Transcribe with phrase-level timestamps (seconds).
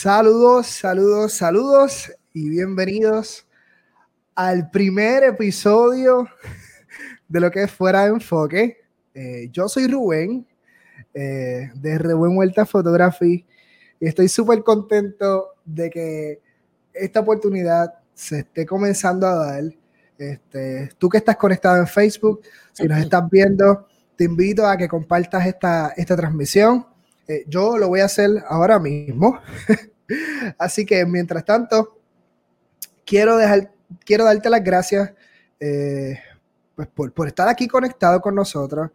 [0.00, 3.48] Saludos, saludos, saludos y bienvenidos
[4.36, 6.28] al primer episodio
[7.26, 8.76] de lo que es Fuera de Enfoque.
[9.12, 10.46] Eh, yo soy Rubén,
[11.12, 13.44] eh, de Rubén Vuelta Photography,
[13.98, 16.40] y estoy súper contento de que
[16.92, 19.64] esta oportunidad se esté comenzando a dar.
[20.16, 24.86] Este, tú que estás conectado en Facebook, si nos estás viendo, te invito a que
[24.86, 26.86] compartas esta, esta transmisión.
[27.28, 29.38] Eh, yo lo voy a hacer ahora mismo.
[30.58, 31.98] Así que mientras tanto,
[33.04, 33.72] quiero, dejar,
[34.04, 35.12] quiero darte las gracias
[35.60, 36.18] eh,
[36.74, 38.90] pues por, estar aquí conectado con nosotros.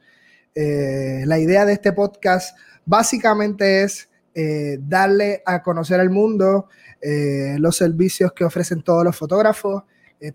[0.55, 4.09] Eh, la idea de este podcast básicamente es
[4.79, 6.67] darle a conocer al mundo
[7.59, 9.83] los servicios que ofrecen todos los fotógrafos,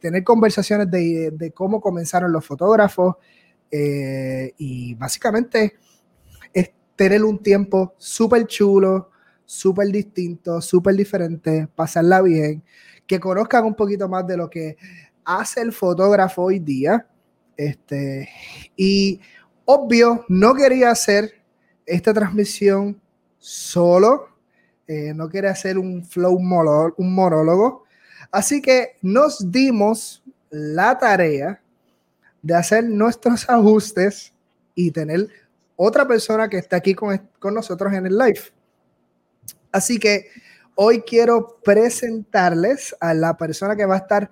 [0.01, 3.17] tener conversaciones de, de, cómo comenzaron los fotógrafos
[3.73, 5.75] y básicamente
[6.99, 9.11] tener un tiempo súper chulo,
[9.49, 12.63] súper distinto, súper diferente, pasarla bien,
[13.07, 14.77] que conozcan un poquito más de lo que
[15.25, 17.07] hace el fotógrafo hoy día.
[17.57, 18.29] Este,
[18.77, 19.19] y
[19.65, 21.33] obvio, no quería hacer
[21.87, 23.01] esta transmisión
[23.39, 24.29] solo,
[24.87, 27.85] eh, no quería hacer un flow, un monólogo.
[28.31, 31.63] Así que nos dimos la tarea
[32.43, 34.35] de hacer nuestros ajustes
[34.75, 35.29] y tener
[35.75, 37.19] otra persona que está aquí con,
[37.55, 38.58] nosotros en el live.
[39.73, 40.27] Así que
[40.75, 44.31] hoy quiero presentarles a la persona que va a estar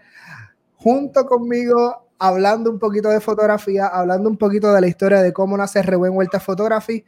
[0.75, 5.57] junto conmigo hablando un poquito de fotografía, hablando un poquito de la historia de cómo
[5.57, 7.05] nace Rebuen Vuelta Photography.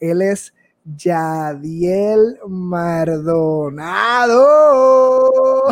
[0.00, 0.54] Él es
[0.96, 3.70] Yadiel Maldonado.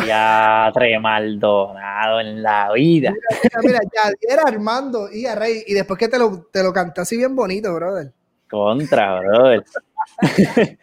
[0.05, 0.71] Ya,
[1.01, 3.13] Maldonado en la vida.
[3.43, 5.63] Mira, mira, Yadiel Armando y a Rey.
[5.65, 8.13] Y después que te lo, te lo canté así bien bonito, brother.
[8.49, 9.65] Contra, brother.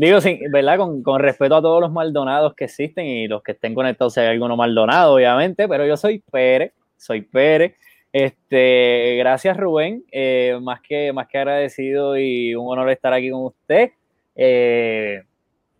[0.00, 0.78] Digo, sí, ¿verdad?
[0.78, 4.28] Con, con, respeto a todos los Maldonados que existen y los que estén conectados, hay
[4.28, 7.76] alguno Maldonado, obviamente, pero yo soy Pérez, soy Pérez.
[8.10, 13.44] Este, gracias Rubén, eh, más, que, más que agradecido y un honor estar aquí con
[13.44, 13.90] usted.
[14.36, 15.22] Eh,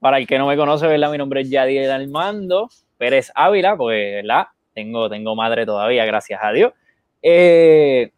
[0.00, 1.10] para el que no me conoce, ¿verdad?
[1.10, 4.48] Mi nombre es Yadiel Armando Pérez Ávila, porque, ¿verdad?
[4.74, 6.74] Tengo, tengo madre todavía, gracias a Dios.
[7.22, 8.12] Eh,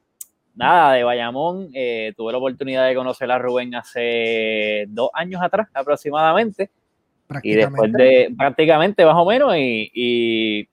[0.55, 1.71] nada, de Bayamón,
[2.17, 6.71] tuve la oportunidad de conocer a Rubén hace dos años atrás aproximadamente.
[7.43, 10.69] Y después de prácticamente más o menos, y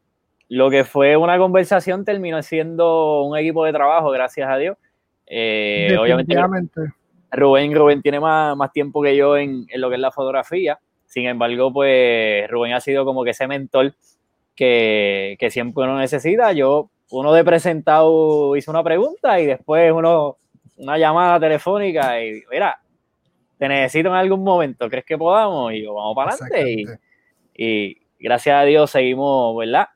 [0.50, 4.78] lo que fue una conversación terminó siendo un equipo de trabajo, gracias a Dios.
[5.28, 6.36] Eh, obviamente,
[7.32, 10.80] Rubén, Rubén tiene más, más tiempo que yo en, lo que es la fotografía.
[11.06, 13.94] Sin embargo, pues Rubén ha sido como que ese mentor
[14.56, 16.52] que, que siempre uno necesita.
[16.52, 20.38] Yo, uno de presentado hizo una pregunta y después uno
[20.78, 22.80] una llamada telefónica y mira,
[23.58, 25.74] te necesito en algún momento, ¿crees que podamos?
[25.74, 26.72] Y yo, vamos para adelante.
[26.72, 26.86] Y,
[27.54, 29.88] y, gracias a Dios seguimos, ¿verdad?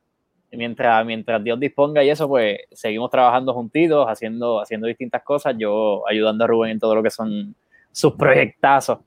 [0.57, 6.07] mientras, mientras Dios disponga y eso, pues seguimos trabajando juntitos, haciendo, haciendo distintas cosas, yo
[6.07, 7.55] ayudando a Rubén en todo lo que son
[7.91, 8.99] sus proyectazos,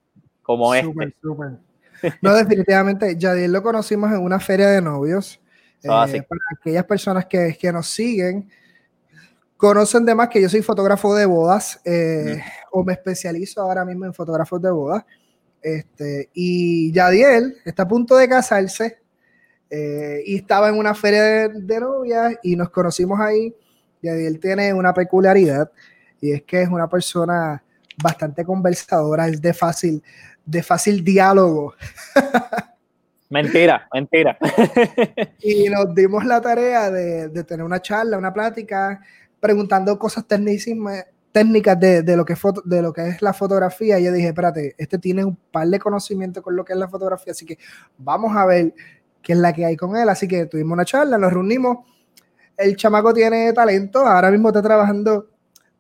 [0.43, 1.15] como este.
[2.21, 5.41] No, definitivamente, Yadiel lo conocimos en una feria de novios.
[5.89, 8.49] Ah, eh, para aquellas personas que, que, nos siguen,
[9.57, 12.43] conocen de más que yo soy fotógrafo de bodas, eh,
[12.73, 15.05] o me especializo ahora mismo en fotógrafos de bodas.
[15.63, 18.99] Este, y Yadiel está a punto de casarse
[19.69, 23.55] eh, y estaba en una feria de, de, novias y nos conocimos ahí.
[24.01, 25.71] Y él tiene una peculiaridad
[26.21, 27.63] y es que es una persona
[28.03, 30.03] bastante conversadora, es de fácil,
[30.45, 31.75] de fácil diálogo.
[33.29, 34.39] Mentira, mentira.
[35.41, 39.01] y nos dimos la tarea de, de, tener una charla, una plática,
[39.41, 43.99] preguntando cosas técnicas de, de, lo que foto, de lo que es la fotografía.
[43.99, 46.89] Y yo dije, espérate, este tiene un par de conocimiento con lo que es la
[46.89, 47.59] fotografía, así que
[47.99, 48.75] vamos a ver
[49.23, 50.09] que es la que hay con él.
[50.09, 51.79] Así que tuvimos una charla, nos reunimos.
[52.57, 55.29] El chamaco tiene talento, ahora mismo está trabajando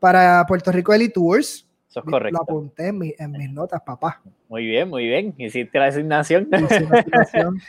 [0.00, 1.66] para Puerto Rico Elite Tours.
[1.97, 2.39] Eso es correcto.
[2.39, 4.21] Lo apunté en, mis notas, papá.
[4.51, 5.35] Muy bien, muy bien.
[5.39, 6.49] Hiciste la designación.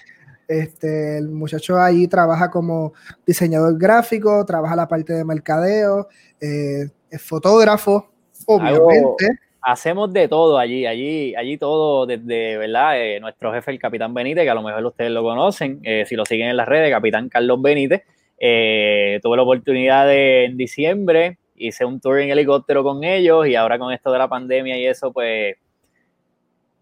[0.50, 2.94] Este, el muchacho allí trabaja como
[3.26, 6.08] diseñador gráfico, trabaja la parte de mercadeo,
[6.40, 8.10] eh, es fotógrafo,
[8.46, 9.28] obviamente
[9.62, 12.98] hacemos de todo allí, allí, allí todo desde, ¿verdad?
[12.98, 16.16] Eh, nuestro jefe, el capitán Benítez, que a lo mejor ustedes lo conocen, eh, si
[16.16, 18.04] lo siguen en las redes, capitán Carlos Benítez.
[18.40, 23.77] Tuve la oportunidad de, en diciembre, hice un tour en helicóptero con ellos y ahora
[23.77, 25.56] con esto de la pandemia y eso, pues,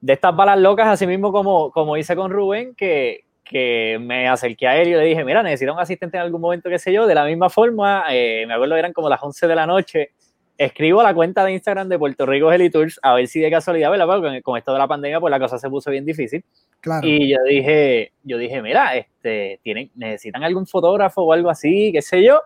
[0.02, 4.68] de estas balas locas, así mismo como, como hice con Rubén, que, que me acerqué
[4.68, 7.08] a él y le dije, mira, necesito un asistente en algún momento, qué sé yo,
[7.08, 10.12] de la misma forma, me acuerdo que eran como las 11 de la noche,
[10.58, 13.52] escribo a la cuenta de Instagram de Puerto Rico Heli Tours a ver si de
[13.52, 14.08] casualidad, ¿verdad?
[14.08, 16.44] Porque con, esto de la pandemia, pues la cosa se puso bien difícil.
[16.80, 17.06] Claro.
[17.06, 22.02] Y yo dije, yo dije, mira, este, tienen, necesitan algún fotógrafo o algo así, qué
[22.02, 22.42] sé yo.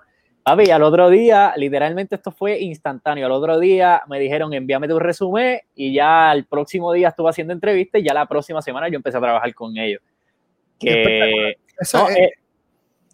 [0.50, 3.28] Papi, al otro día, literalmente esto fue instantáneo.
[3.28, 7.54] Al otro día me dijeron, envíame tu resumen y ya el próximo día estuve haciendo
[7.54, 10.01] entrevistas y ya la próxima semana yo empecé a trabajar con ellos.
[10.80, 12.31] Que Eso es,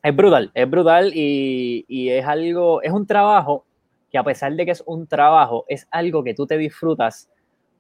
[0.02, 3.66] es, brutal, es brutal y, y es algo, es un trabajo
[4.10, 7.30] que a pesar de que es un trabajo, es algo que tú te disfrutas,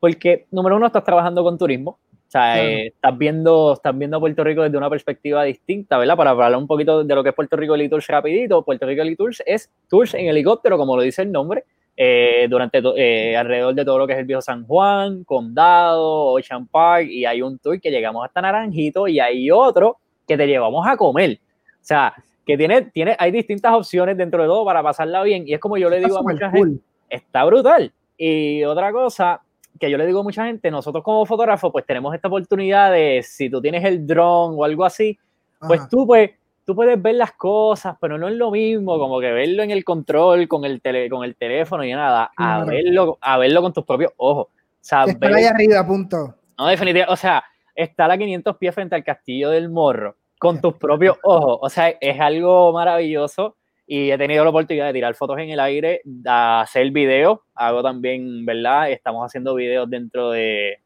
[0.02, 1.98] porque número uno, estás trabajando con turismo,
[2.35, 6.17] sea, eh, estás, viendo, estás viendo Puerto Rico desde una perspectiva distinta, ¿verdad?
[6.17, 9.01] Para hablar un poquito de lo que es Puerto Rico Elite Tours rapidito, Puerto Rico
[9.01, 11.63] Elite Tours es tours en helicóptero, como lo dice el nombre,
[11.95, 16.67] eh, durante eh, alrededor de todo lo que es el viejo San Juan, Condado, Ocean
[16.67, 19.97] Park, y hay un tour que llegamos hasta Naranjito y hay otro
[20.27, 21.39] que te llevamos a comer.
[21.75, 22.13] O sea,
[22.45, 25.47] que tiene, tiene, hay distintas opciones dentro de todo para pasarla bien.
[25.47, 27.93] Y es como yo le digo a mucha gente, está brutal.
[28.17, 29.41] Y otra cosa
[29.80, 33.22] que yo le digo a mucha gente, nosotros como fotógrafos, pues tenemos esta oportunidad de,
[33.24, 35.18] si tú tienes el dron o algo así,
[35.60, 36.31] pues tú, pues
[36.66, 39.83] tú puedes ver las cosas, pero no es lo mismo como que verlo en el
[39.83, 43.86] control, con el, tele, con el teléfono y nada, a, verlo, a verlo con tus
[43.86, 44.48] propios ojos.
[44.48, 46.36] O sea, ahí arriba, punto.
[46.57, 47.44] No, definitivamente, o sea,
[47.74, 51.60] está a 500 pies frente al castillo del morro con tus propios ojos.
[51.62, 53.56] O sea, es algo maravilloso
[53.87, 57.83] y he tenido la oportunidad de tirar fotos en el aire, de hacer videos, hago
[57.83, 58.89] también, ¿verdad?
[58.89, 60.79] Estamos haciendo videos dentro de,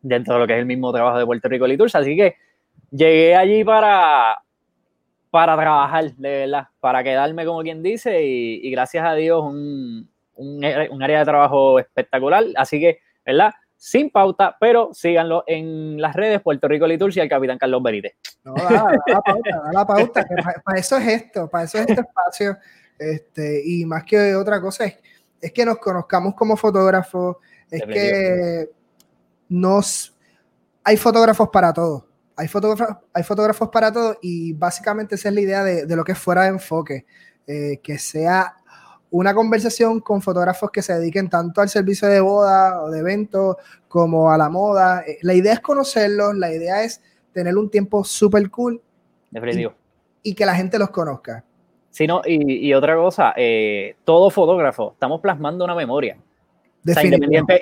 [0.00, 2.36] dentro de lo que es el mismo trabajo de Puerto Rico Liturgia, así que
[2.90, 4.38] llegué allí para,
[5.30, 10.64] para trabajar, de verdad, para quedarme como quien dice y, gracias a Dios un, un,
[10.90, 13.52] un área de trabajo espectacular, así que, ¿verdad?
[13.84, 18.14] Sin pauta, pero síganlo en las redes Puerto Rico Liturgia y el Capitán Carlos Benítez.
[18.42, 20.26] No, da, la pauta, da la pauta,
[20.64, 22.56] para, eso es esto, para eso es este espacio,
[22.98, 24.96] este, y más que otra cosa es,
[25.38, 27.36] es que nos conozcamos como fotógrafos,
[27.70, 28.70] es que
[29.50, 30.16] nos,
[30.82, 35.40] hay fotógrafos para todo, hay fotógrafos, hay fotógrafos para todo y básicamente esa es la
[35.42, 37.04] idea de, de lo que es fuera de enfoque,
[37.46, 38.56] eh, que sea
[39.14, 43.58] una conversación con fotógrafos que se dediquen tanto al servicio de boda o de evento
[43.86, 45.04] como a la moda.
[45.06, 47.00] Eh, la idea es conocerlos, la idea es
[47.32, 48.82] tener un tiempo súper cool.
[49.30, 51.44] Y, y, que la gente los conozca.
[51.90, 56.16] Sí, no, y, y otra cosa, eh, todo fotógrafo, estamos plasmando una memoria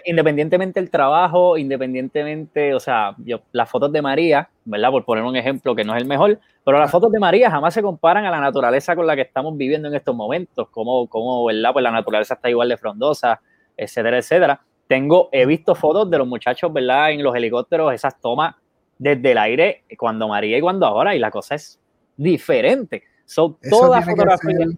[0.05, 4.91] independientemente del trabajo, independientemente, o sea, yo, las fotos de María, ¿verdad?
[4.91, 7.75] Por poner un ejemplo que no es el mejor, pero las fotos de María jamás
[7.75, 11.45] se comparan a la naturaleza con la que estamos viviendo en estos momentos, como, como
[11.45, 11.73] ¿verdad?
[11.73, 13.41] Pues la naturaleza está igual de frondosa,
[13.77, 14.61] etcétera, etcétera.
[14.89, 17.13] Tengo, he visto fotos de los muchachos, ¿verdad?
[17.13, 18.57] En los helicópteros, esas tomas
[18.99, 21.81] desde el aire, cuando María y cuando ahora, y la cosa es
[22.17, 23.05] diferente.
[23.25, 24.69] Son todas fotografías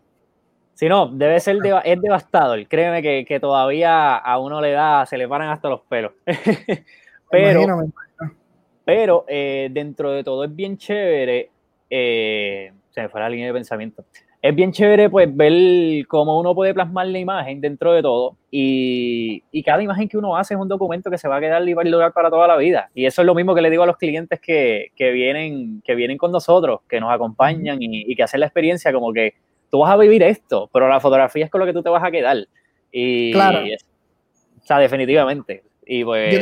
[0.75, 2.67] si no, debe ser, es devastador.
[2.67, 6.13] Créeme que, todavía a uno le da, se le paran hasta los pelos.
[7.31, 7.87] pero,
[8.85, 11.51] pero eh, dentro de todo es bien chévere,
[11.89, 14.05] eh, se me fue la línea de pensamiento.
[14.43, 19.43] Es bien chévere pues ver cómo uno puede plasmar la imagen dentro de todo y,
[19.65, 21.81] cada imagen que uno hace es un documento que se va a quedar y va
[21.81, 22.91] a lugar para toda la vida.
[22.95, 26.19] Y eso es lo mismo que le digo a los clientes que, vienen, que vienen
[26.19, 29.35] con nosotros, que nos acompañan y, y que hacen la experiencia como que
[29.75, 32.05] tú vas a vivir esto, pero la fotografía es con lo que tú te vas
[32.05, 32.37] a quedar.
[32.93, 33.59] Y, claro.
[33.59, 35.65] o sea, definitivamente.
[35.85, 36.39] Y pues, yo,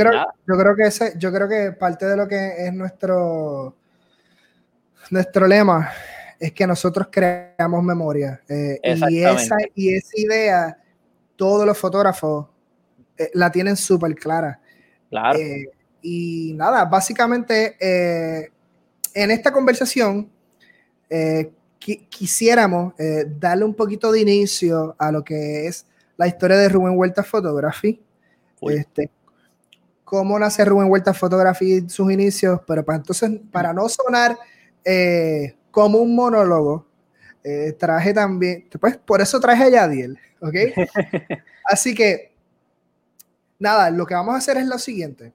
[0.59, 3.75] creo, que ese, yo creo que parte de lo que es nuestro,
[5.09, 5.91] nuestro lema
[6.39, 8.39] es que nosotros creamos memoria.
[8.51, 8.79] Eh,
[9.09, 10.79] y, esa, y esa idea,
[11.35, 12.49] todos los fotógrafos
[13.17, 14.61] eh, la tienen súper clara.
[15.09, 15.39] Claro.
[15.39, 15.71] Eh,
[16.03, 20.31] y nada, básicamente en esta conversación
[22.09, 25.87] quisiéramos eh, darle un poquito de inicio a lo que es
[26.17, 28.01] la historia de Rubén Huerta Photography.
[28.61, 29.11] Este,
[30.05, 34.39] cómo nace Rubén Huerta Photography, sus inicios, pero para entonces, para no sonar
[34.85, 36.87] eh, como un monólogo,
[37.43, 40.55] eh, traje también, pues por eso traje a Yadiel, ¿ok?
[41.65, 42.33] Así que,
[43.59, 45.33] nada, lo que vamos a hacer es lo siguiente.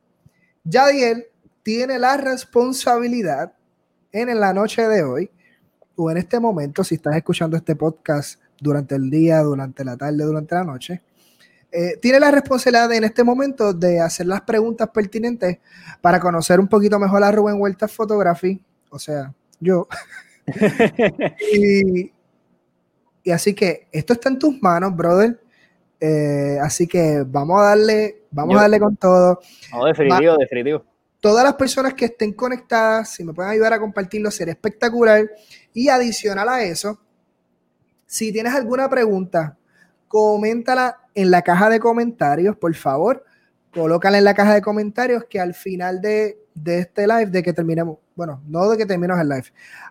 [0.64, 1.28] Yadiel
[1.64, 3.54] tiene la responsabilidad
[4.14, 5.32] en la noche de hoy
[5.98, 10.24] o en este momento, si estás escuchando este podcast durante el día, durante la tarde,
[10.24, 11.02] durante la noche,
[11.72, 15.58] eh, tiene la responsabilidad en este momento de hacer las preguntas pertinentes
[16.00, 19.88] para conocer un poquito mejor a Rubén Huerta Photography, o sea, yo.
[21.54, 22.12] y,
[23.32, 25.42] así que esto está en tus manos, brother.
[26.00, 29.40] Eh, así que vamos a darle, vamos a darle con todo.
[29.74, 30.84] No, definitivo, definitivo
[31.20, 35.30] todas las personas que estén conectadas, si me pueden ayudar a compartirlo, sería espectacular.
[35.74, 37.00] Y adicional a eso,
[38.06, 39.58] si tienes alguna pregunta
[40.08, 43.24] coméntala en la caja de comentarios, por favor.
[43.74, 47.54] Colócala en la caja de comentarios que al final de, de este live, de que
[47.54, 49.46] terminemos, bueno, no de que terminemos el live,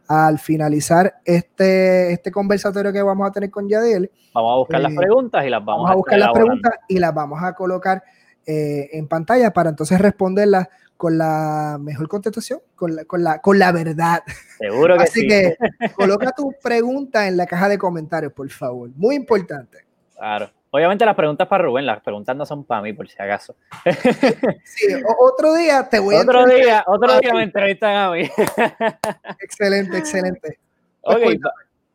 [0.09, 4.11] al finalizar este, este conversatorio que vamos a tener con Yadiel.
[4.35, 6.99] Vamos a buscar las eh, preguntas y las vamos, Vamos a buscar las preguntas y
[6.99, 8.02] las vamos a colocar
[8.47, 13.59] eh, en pantalla para entonces responderlas con la mejor contestación, con la, con la, con
[13.59, 14.23] la verdad.
[14.59, 15.29] Seguro que Así sí.
[15.29, 15.57] que
[15.95, 18.91] coloca tu pregunta en la caja de comentarios, por favor.
[18.97, 19.79] Muy importante.
[20.17, 20.50] Claro.
[20.71, 23.55] Obviamente las preguntas para Rubén, las preguntas no son para mí, por si acaso.
[24.65, 24.87] Sí,
[25.19, 26.65] otro día te voy a Otro entrevistar.
[26.67, 28.23] día, otro día me entrevistan a mí.
[29.41, 30.59] Excelente, excelente.
[31.03, 31.23] Ok,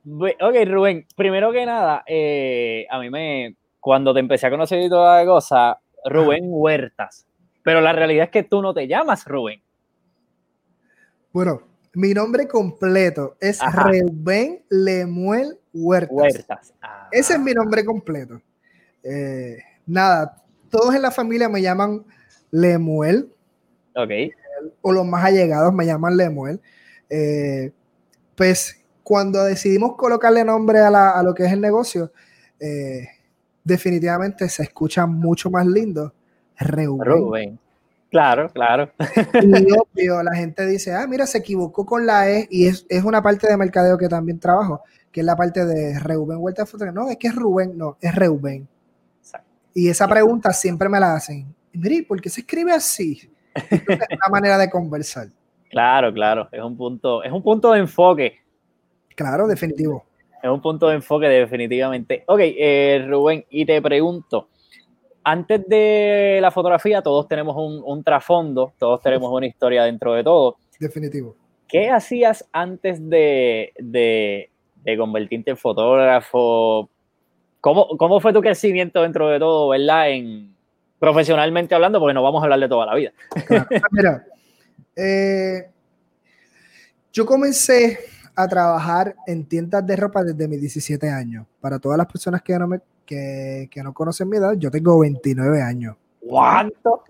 [0.06, 4.80] bu- ok, Rubén, primero que nada, eh, a mí me, cuando te empecé a conocer
[4.82, 7.28] y toda la cosa, Rubén Huertas,
[7.64, 9.62] pero la realidad es que tú no te llamas Rubén.
[11.32, 11.62] Bueno,
[11.94, 13.84] mi nombre completo es Ajá.
[13.90, 16.12] Reuben Lemuel Huertas.
[16.12, 16.74] Huertas.
[16.82, 18.42] Ah, Ese es mi nombre completo.
[19.04, 22.04] Eh, nada, todos en la familia me llaman
[22.52, 23.32] Lemuel,
[23.96, 24.10] Ok,
[24.82, 26.60] o los más allegados me llaman Lemuel.
[27.10, 27.72] Eh,
[28.36, 32.12] pues cuando decidimos colocarle nombre a, la- a lo que es el negocio,
[32.60, 33.08] eh,
[33.64, 36.14] definitivamente se escucha mucho más lindo.
[36.62, 37.60] Reuben.
[38.12, 38.92] Claro, claro.
[39.42, 43.04] Y obvio, la gente dice, ah, mira, se equivocó con la E, y es, es
[43.06, 47.02] una parte de mercadeo que también trabajo, que es la parte de Reuben Huerta Fotografía.
[47.02, 48.68] No, es que es Rubén, no, es Reuben.
[49.20, 49.50] Exacto.
[49.74, 51.56] Y esa pregunta siempre me la hacen.
[51.72, 53.32] Mire, ¿por qué se escribe así?
[53.56, 55.28] Es una manera de conversar.
[55.70, 56.50] Claro, claro.
[56.52, 58.40] Es un punto, es un punto de enfoque.
[59.16, 60.04] Claro, definitivo.
[60.44, 62.26] Es un punto de enfoque definitivamente.
[62.28, 64.50] Ok, eh, Rubén, y te pregunto,
[65.24, 70.24] antes de la fotografía todos tenemos un, un trasfondo, todos tenemos una historia dentro de
[70.24, 70.58] todo.
[70.80, 71.36] Definitivo.
[71.68, 74.50] ¿Qué hacías antes de, de-
[74.84, 76.90] de convertirte en fotógrafo?
[77.62, 80.10] ¿Cómo, ¿Cómo fue tu crecimiento dentro de todo, verdad?
[80.10, 80.56] En,
[81.00, 83.12] profesionalmente hablando, porque no vamos a hablar de toda la vida.
[83.48, 83.68] Claro.
[83.92, 84.26] Mira,
[84.96, 85.70] eh,
[87.14, 88.00] yo comencé
[88.36, 91.46] a trabajar en tiendas de ropa desde mis 17 años.
[91.60, 95.00] Para todas las personas que no, me, que, que no conocen mi edad, yo tengo
[95.00, 95.96] 29 años.
[96.20, 97.04] ¿Cuánto?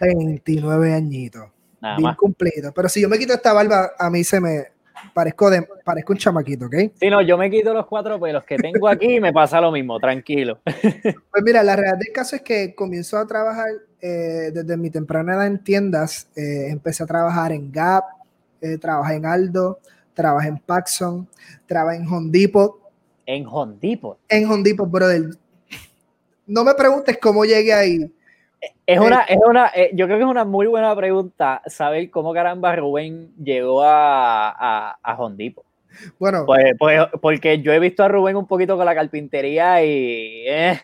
[0.00, 1.48] 29 añitos.
[1.80, 2.16] Nada bien más.
[2.16, 2.72] cumplido.
[2.72, 4.66] Pero si yo me quito esta barba, a mí se me
[5.12, 6.74] parezco, de, parezco un chamaquito, ¿ok?
[6.94, 9.72] Si no, yo me quito los cuatro pelos que tengo aquí y me pasa lo
[9.72, 10.60] mismo, tranquilo.
[11.32, 13.68] Pues mira, la realidad del caso es que comienzo a trabajar
[14.00, 16.28] eh, desde mi temprana edad en tiendas.
[16.36, 18.04] eh, empecé a trabajar en Gap,
[18.60, 19.80] eh, trabajé en Aldo,
[20.14, 21.28] trabajé en Paxson,
[21.66, 22.80] trabajé en Home Depot.
[23.26, 24.18] En Hondipo.
[24.28, 25.22] En Home Depot, brother.
[26.46, 28.12] No me preguntes cómo llegué ahí.
[28.86, 32.32] Es una, es una, eh, yo creo que es una muy buena pregunta saber cómo
[32.32, 35.64] caramba Rubén llegó a, a, a Hondipo.
[36.18, 40.44] Bueno, Pues, pues, porque yo he visto a Rubén un poquito con la carpintería y
[40.46, 40.80] eh,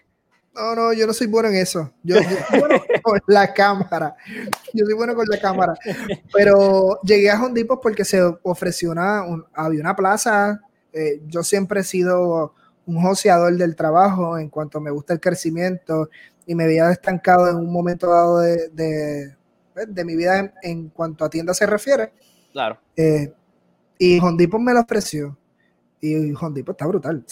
[0.59, 1.93] no, no, yo no soy bueno en eso.
[2.03, 4.17] Yo, yo soy bueno con la cámara.
[4.75, 5.75] Yo soy bueno con la cámara.
[6.33, 10.61] Pero llegué a Home Depot porque se ofreció una, un- había una plaza.
[10.93, 12.55] eh, yo siempre he sido
[12.87, 16.09] un joseador del trabajo en cuanto me gusta el crecimiento
[16.47, 19.37] y me veía estancado en un momento dado de, de,
[19.75, 22.13] pues, de mi vida en, en cuanto a tiendas se refiere.
[22.53, 22.79] claro.
[22.97, 23.33] Eh,
[23.99, 25.37] y Home Depot me lo ofreció.
[26.01, 27.25] Y Home Depot está brutal,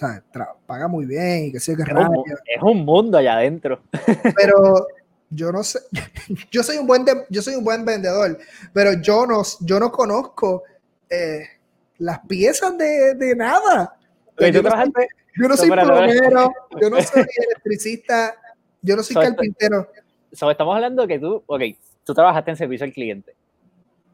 [0.66, 3.80] paga muy bien y que sé qué Es mu- es un mundo allá adentro.
[4.34, 4.86] pero
[5.30, 5.78] yo no sé,
[6.50, 8.38] yo soy un buen de- yo soy un buen vendedor,
[8.72, 10.64] pero yo no, yo no conozco
[11.08, 11.44] eh,
[11.98, 13.96] las piezas de, de nada.
[14.38, 15.06] Oye, yo, no soy,
[15.36, 18.34] yo no plomero, yo no soy electricista,
[18.82, 19.88] yo no soy So, carpintero.
[20.32, 21.62] so, estamos hablando de que tú, ok,
[22.04, 23.34] tú trabajaste en servicio al cliente.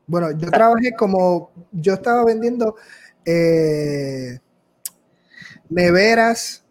[0.06, 2.76] Bueno, yo trabajé como, yo estaba vendiendo
[3.24, 4.38] eh,
[5.68, 6.64] neveras,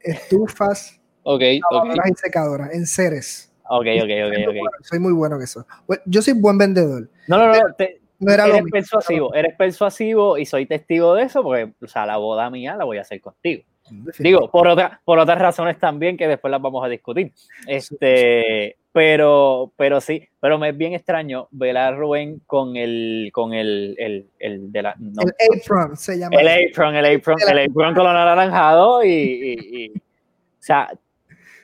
[0.00, 3.52] estufas, Ok, ok, lavadoras y secadoras en Ceres.
[3.64, 4.56] ok, ok, ok, ok.
[4.82, 5.66] Soy muy bueno en eso.
[5.86, 7.08] Bueno, yo soy buen vendedor.
[7.28, 8.72] No, no, no, te- No era lo eres mismo.
[8.74, 12.84] persuasivo, eres persuasivo y soy testigo de eso porque, o sea, la boda mía la
[12.84, 13.64] voy a hacer contigo.
[14.18, 17.32] Digo, por, otra, por otras razones también que después las vamos a discutir.
[17.66, 23.52] Este, pero, pero sí, pero me es bien extraño ver a Rubén con el, con
[23.52, 26.36] el, el, el de la, no, el apron se llama.
[26.40, 30.88] el apron, el apron, el apron con lo anaranjado y, y- y- o sea,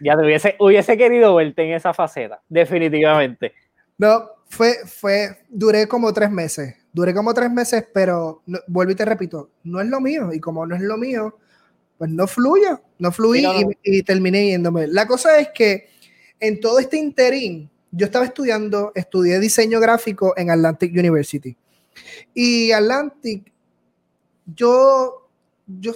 [0.00, 3.54] ya te hubiese, hubiese querido verte en esa faceta, definitivamente.
[3.96, 6.76] No, fue, fue, duré como tres meses.
[6.92, 10.32] Duré como tres meses, pero no- vuelvo y te repito, no es lo mío.
[10.32, 11.38] Y como no es lo mío,
[12.00, 13.70] pues no fluye, no fluí Sí, no, no.
[13.82, 14.86] Y, y terminé yéndome.
[14.86, 15.90] La cosa es que
[16.40, 21.54] en todo este interín, yo estaba estudiando, estudié diseño gráfico en Atlantic University.
[22.32, 23.52] Y Atlantic,
[24.46, 25.28] yo,
[25.66, 25.92] yo,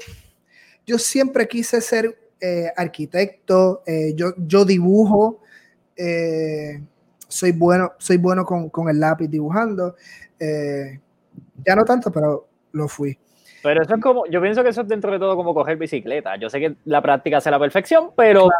[0.86, 5.40] yo siempre quise ser eh, arquitecto, eh, yo, yo dibujo,
[7.28, 9.96] soy bueno, soy bueno con, con el lápiz dibujando.
[10.38, 13.18] ya no tanto, pero lo fui.
[13.64, 16.36] Pero eso es como, yo pienso que eso es dentro de todo como coger bicicleta.
[16.36, 18.50] Yo sé que la práctica hace la perfección, pero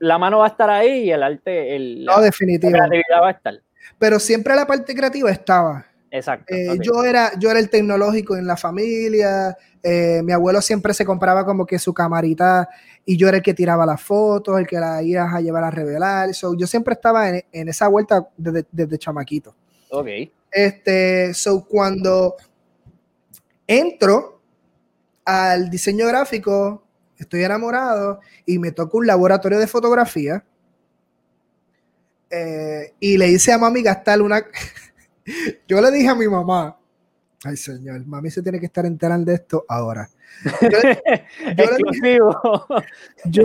[0.00, 3.30] la mano va a estar ahí y el arte, el, no, la creatividad va a
[3.30, 3.54] estar.
[4.00, 5.86] Pero siempre la parte creativa estaba.
[6.10, 6.52] Exacto.
[6.52, 9.56] Eh, yo, era, yo era el tecnológico en la familia.
[9.80, 12.68] Eh, mi abuelo siempre se compraba como que su camarita
[13.04, 15.70] y yo era el que tiraba las fotos, el que la iba a llevar a
[15.70, 16.30] revelar.
[16.32, 19.54] yo siempre estaba en, esa vuelta desde, desde, chamaquito.
[19.90, 20.08] Ok.
[20.50, 22.34] Este, so cuando
[23.68, 24.37] entro
[25.28, 26.82] al diseño gráfico,
[27.18, 30.42] estoy enamorado y me toca un laboratorio de fotografía.
[32.30, 34.42] Eh, y le hice a mami gastar una.
[35.68, 36.78] yo le dije a mi mamá,
[37.44, 40.08] ay señor, mami se tiene que estar enterando de esto ahora.
[40.62, 40.70] Yo,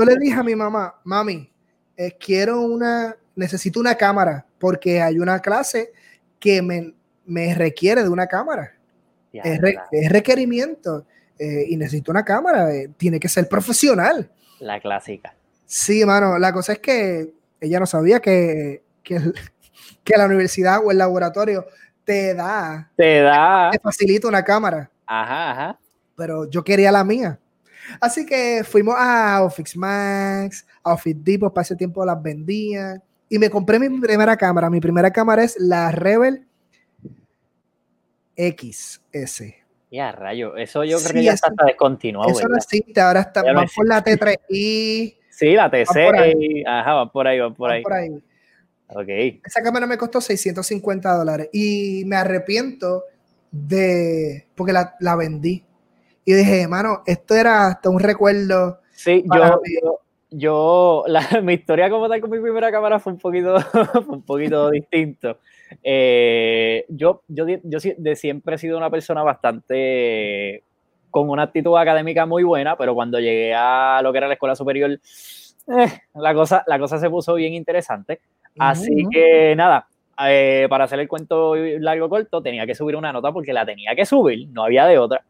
[0.06, 1.52] le, dije, a mi mamá, mami,
[1.98, 5.92] eh, quiero una, necesito una cámara porque hay una clase
[6.40, 8.72] que me, requiere de una cámara.
[9.34, 9.60] es,
[9.92, 11.06] es, requerimiento.
[11.44, 14.32] Eh, y necesito una cámara, eh, tiene que ser profesional.
[14.62, 15.36] La clásica.
[15.66, 20.98] Sí, mano, la cosa es que ella no sabía que, que, la universidad o el
[21.00, 21.66] laboratorio
[22.06, 24.90] te da, te da, te facilita una cámara.
[25.06, 25.80] Ajá, ajá.
[26.16, 27.38] Pero yo quería la mía.
[28.00, 33.04] Así que fuimos a Office Max, a Office Depot, para ese tiempo las vendían.
[33.28, 34.70] Y me compré mi primera cámara.
[34.70, 36.48] Mi primera cámara es la Rebel
[38.38, 39.63] XS.
[39.94, 42.32] Ya, rayo, eso yo creo que ya está, descontinuado.
[42.32, 45.18] Eso no existe, ahora está, va por la T3i.
[45.30, 47.84] Sí, la TC, ajá, por ahí, por ahí.
[47.84, 49.40] Por ahí.
[49.46, 53.04] Esa cámara me costó 650 dólares y me arrepiento
[53.52, 55.64] de, porque la, la vendí.
[56.26, 58.80] Y dije, hermano, esto era hasta un recuerdo.
[58.96, 60.00] Sí, yo, yo,
[60.32, 64.24] yo la, mi historia como tal con mi primera cámara fue un poquito, fue un
[64.24, 65.38] poquito distinto.
[65.82, 70.64] Eh, yo, yo, yo de siempre he sido una persona bastante
[71.10, 74.56] con una actitud académica muy buena, pero cuando llegué a lo que era la escuela
[74.56, 78.20] superior, eh, la, cosa, la cosa se puso bien interesante.
[78.58, 79.88] Así que nada,
[80.28, 83.96] eh, para hacer el cuento largo corto, tenía que subir una nota porque la tenía
[83.96, 85.24] que subir, no había de otra.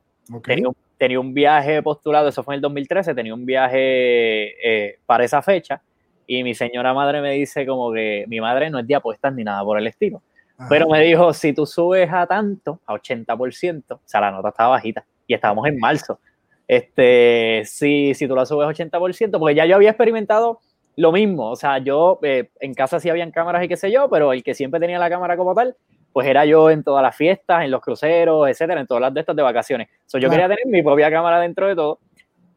[0.46, 5.42] Tenía, tenía, un viaje postulado, eso fue en el 2013, tenía un viaje para esa
[5.42, 5.82] fecha
[6.28, 9.44] y mi señora madre me dice como que mi madre no es de apuestas ni
[9.44, 10.22] nada por el estilo.
[10.70, 14.70] Pero me dijo, si tú subes a tanto, a 80%, o sea, la nota estaba
[14.70, 16.20] bajita y estábamos en marzo.
[16.68, 20.60] Este, si, si tú la subes a 80%, porque ya yo había experimentado
[20.96, 24.10] lo mismo, o sea, yo eh, en casa sí habían cámaras y qué sé yo,
[24.10, 25.76] pero el que siempre tenía la cámara como tal,
[26.14, 29.22] pues era yo en todas las fiestas, en los cruceros, etcétera, en todas las de
[29.22, 29.90] estas de vacaciones.
[30.06, 32.00] So, yo quería tener mi propia cámara dentro de todo.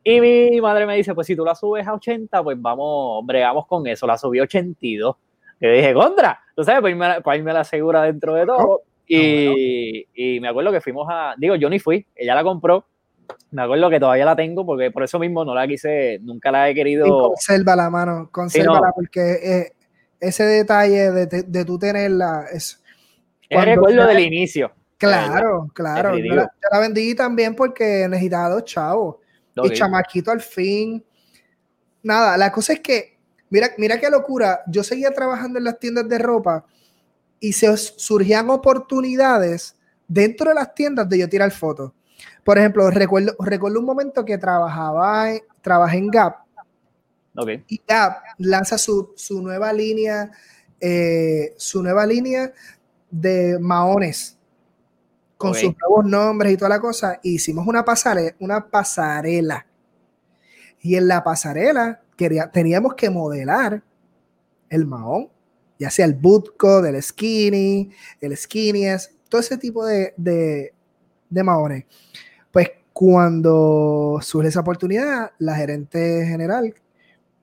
[0.05, 3.67] Y mi madre me dice, pues si tú la subes a 80, pues vamos, bregamos
[3.67, 4.07] con eso.
[4.07, 5.17] La subí a 82.
[5.61, 8.83] Y dije, contra, tú sabes, pues irme, pues irme la segura dentro de todo.
[9.07, 12.87] Y, y, me acuerdo que fuimos a, digo, yo ni fui, ella la compró.
[13.51, 16.69] Me acuerdo que todavía la tengo porque por eso mismo no la quise, nunca la
[16.69, 17.07] he querido.
[17.07, 19.73] conserva la mano, conserva porque eh,
[20.21, 22.83] ese detalle de, de, de tú tenerla es.
[23.49, 24.73] Es recuerdo del inicio.
[24.99, 26.16] Claro, claro.
[26.19, 29.16] Yo la, la, vendí también porque necesitaba dos chavos.
[29.55, 31.05] Y chamaquito al fin.
[32.03, 33.15] Nada, la cosa es que
[33.51, 34.63] Mira, mira qué locura.
[34.67, 36.65] Yo seguía trabajando en las tiendas de ropa
[37.41, 39.77] y se surgían oportunidades
[40.09, 41.93] dentro de las tiendas de yo tirar fotos.
[42.45, 45.29] Por ejemplo, recuerdo, recuerdo un momento que trabajaba
[45.61, 46.37] trabajé en Gap.
[47.69, 50.31] Y Gap lanza su, nueva línea,
[50.81, 52.53] eh, su nueva línea
[53.11, 54.37] de maones
[55.37, 57.21] con sus nuevos nombres y toda la cosa.
[57.23, 59.67] hicimos una pasarela, una pasarela.
[60.81, 62.03] Y en la pasarela
[62.53, 63.83] teníamos que modelar
[64.69, 65.29] el mahón,
[65.79, 70.73] ya sea el bootco, del skinny, el skinnies, todo ese tipo de, de,
[71.29, 71.85] de mahones.
[72.51, 76.75] Pues cuando surge esa oportunidad, la gerente general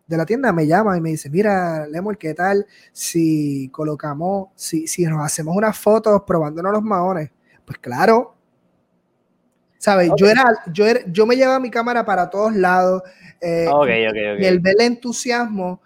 [0.08, 4.88] de la tienda me llama y me dice, mira, Lemor, ¿qué tal si colocamos, si,
[4.88, 7.32] si nos hacemos unas fotos probándonos los maones?
[7.66, 8.36] Pues claro,
[9.84, 10.12] ¿sabes?
[10.16, 13.04] Yo, era, yo, era, yo me llevaba mi cámara para todos lados,
[13.42, 13.68] eh,
[14.40, 15.82] y el ver el entusiasmo,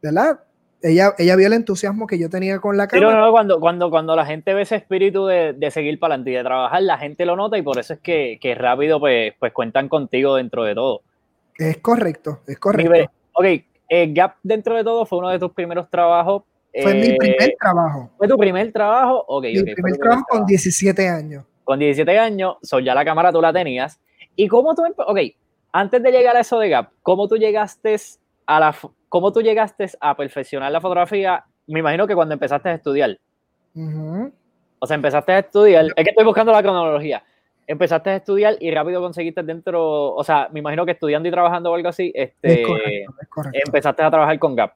[0.00, 0.38] ¿verdad?
[0.80, 3.08] Ella, ella vio el entusiasmo que yo tenía con la cámara.
[3.08, 6.30] Pero no, cuando, cuando, cuando la gente ve ese espíritu de, de seguir para adelante
[6.30, 9.34] y de trabajar, la gente lo nota y por eso es que, que rápido pues,
[9.40, 11.02] pues cuentan contigo dentro de todo.
[11.58, 13.10] Es correcto, es correcto.
[13.32, 13.46] Ok,
[13.88, 16.44] eh, Gap dentro de todo fue uno de tus primeros trabajos.
[16.80, 18.10] Fue mi eh, primer trabajo.
[18.16, 19.24] ¿Fue tu primer trabajo?
[19.26, 21.44] Ok, mi primer trabajo con 17 años.
[21.66, 23.98] Con 17 años, so ya la cámara tú la tenías.
[24.36, 25.18] ¿Y cómo tú, ok,
[25.72, 27.96] antes de llegar a eso de Gap, ¿cómo tú llegaste
[28.46, 28.72] a la,
[29.08, 31.44] cómo tú llegaste a perfeccionar la fotografía?
[31.66, 33.18] Me imagino que cuando empezaste a estudiar.
[34.78, 35.86] O sea, empezaste a estudiar.
[35.96, 37.24] Es que estoy buscando la cronología.
[37.66, 41.72] Empezaste a estudiar y rápido conseguiste dentro, o sea, me imagino que estudiando y trabajando
[41.72, 42.62] o algo así, este,
[43.66, 44.74] empezaste a trabajar con Gap.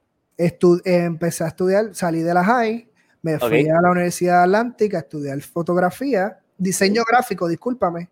[0.83, 2.85] empecé a estudiar, salí de la high,
[3.21, 8.07] me fui a la Universidad Atlántica a estudiar fotografía, diseño gráfico, discúlpame,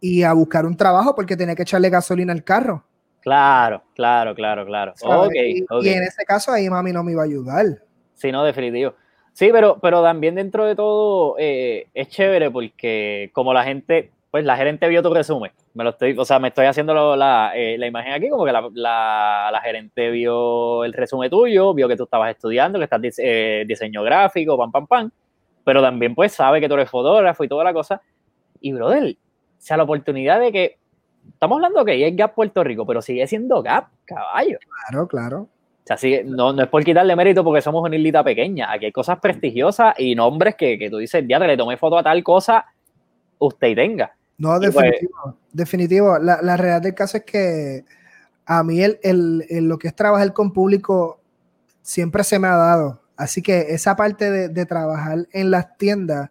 [0.00, 2.84] y a buscar un trabajo porque tenía que echarle gasolina al carro.
[3.20, 4.94] Claro, claro, claro, claro.
[5.34, 7.66] y, en ese caso ahí mami no me iba a ayudar.
[8.14, 8.94] Sí, no, definitivo.
[9.32, 14.44] Sí, pero, pero también dentro de todo eh, es chévere porque como la gente, pues
[14.44, 17.76] la gerente vio tu resumen, me lo estoy, o sea, me estoy haciendo la, eh,
[17.76, 22.04] la, imagen aquí, como que la, la, gerente vio el resumen tuyo, vio que tú
[22.04, 25.10] estabas estudiando, que estás eh, diseño gráfico, pam, pam, pam,
[25.70, 28.02] pero también pues sabe que tú eres fotógrafo y toda la cosa.
[28.60, 29.16] Y brother, o
[29.56, 30.78] sea, la oportunidad de que,
[31.32, 34.58] estamos hablando que es Gap Puerto Rico, pero sigue siendo Gap, caballo.
[34.88, 35.38] Claro, claro.
[35.42, 38.72] O sea, no, no es por quitarle mérito porque somos una islita pequeña.
[38.72, 42.02] Aquí hay cosas prestigiosas y nombres que, que tú dices, ya le tomé foto a
[42.02, 42.66] tal cosa,
[43.38, 44.12] usted tenga.
[44.38, 45.36] No, pues definitivo.
[45.52, 46.18] definitivo.
[46.18, 47.84] La, la, realidad del caso es que
[48.44, 51.20] a mí el, el, lo que es trabajar con público
[51.80, 52.99] siempre se me ha dado.
[53.20, 56.30] Así que esa parte de, trabajar en las tiendas,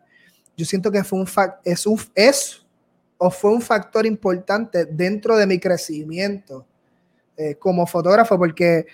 [0.57, 1.27] yo siento que fue un
[1.63, 2.65] es un es
[3.19, 6.65] o fue un factor importante dentro de mi crecimiento
[7.37, 8.87] eh, como fotógrafo, porque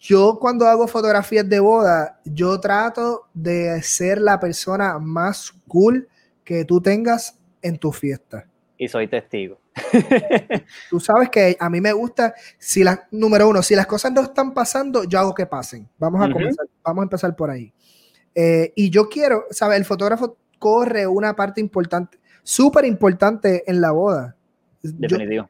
[0.00, 6.08] yo cuando hago fotografías de boda, yo trato de ser la persona más cool
[6.42, 8.48] que tú tengas en tu fiesta.
[8.76, 9.60] Y soy testigo.
[10.90, 14.22] tú sabes que a mí me gusta, si las, número uno, si las cosas no
[14.22, 15.88] están pasando, yo hago que pasen.
[15.98, 17.72] Vamos a comenzar, vamos a empezar por ahí.
[18.34, 19.78] Eh, y yo quiero, ¿sabes?
[19.78, 24.36] El fotógrafo corre una parte importante, súper importante en la boda.
[24.82, 25.48] Definitivo.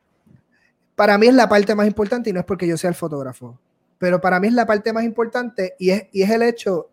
[0.95, 3.59] para mí es la parte más importante y no es porque yo sea el fotógrafo
[4.05, 6.91] pero para mí es la parte más importante y es, y es el hecho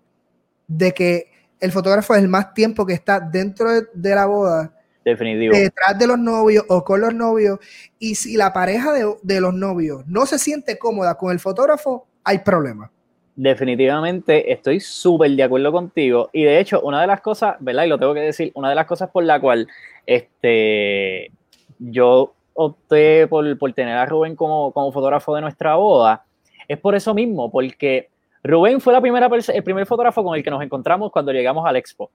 [0.65, 4.73] de que el fotógrafo es el más tiempo que está dentro de, la boda.
[5.03, 5.55] Definitivo.
[5.55, 7.59] Detrás de los novios o con los novios.
[7.99, 12.07] Y si la pareja de, de los novios no se siente cómoda con el fotógrafo,
[12.23, 12.91] hay problema.
[13.35, 16.29] Definitivamente estoy súper de acuerdo contigo.
[16.33, 17.85] Y de hecho, una de las cosas, ¿verdad?
[17.85, 19.67] Y lo tengo que decir, una de las cosas por la cual
[20.05, 21.31] este,
[21.79, 26.25] yo opté por, por tener a Rubén como, como fotógrafo de nuestra boda
[26.67, 28.09] es por eso mismo, porque
[28.43, 31.75] Rubén fue la primera el primer fotógrafo con el que nos encontramos cuando llegamos al
[31.75, 32.11] expo.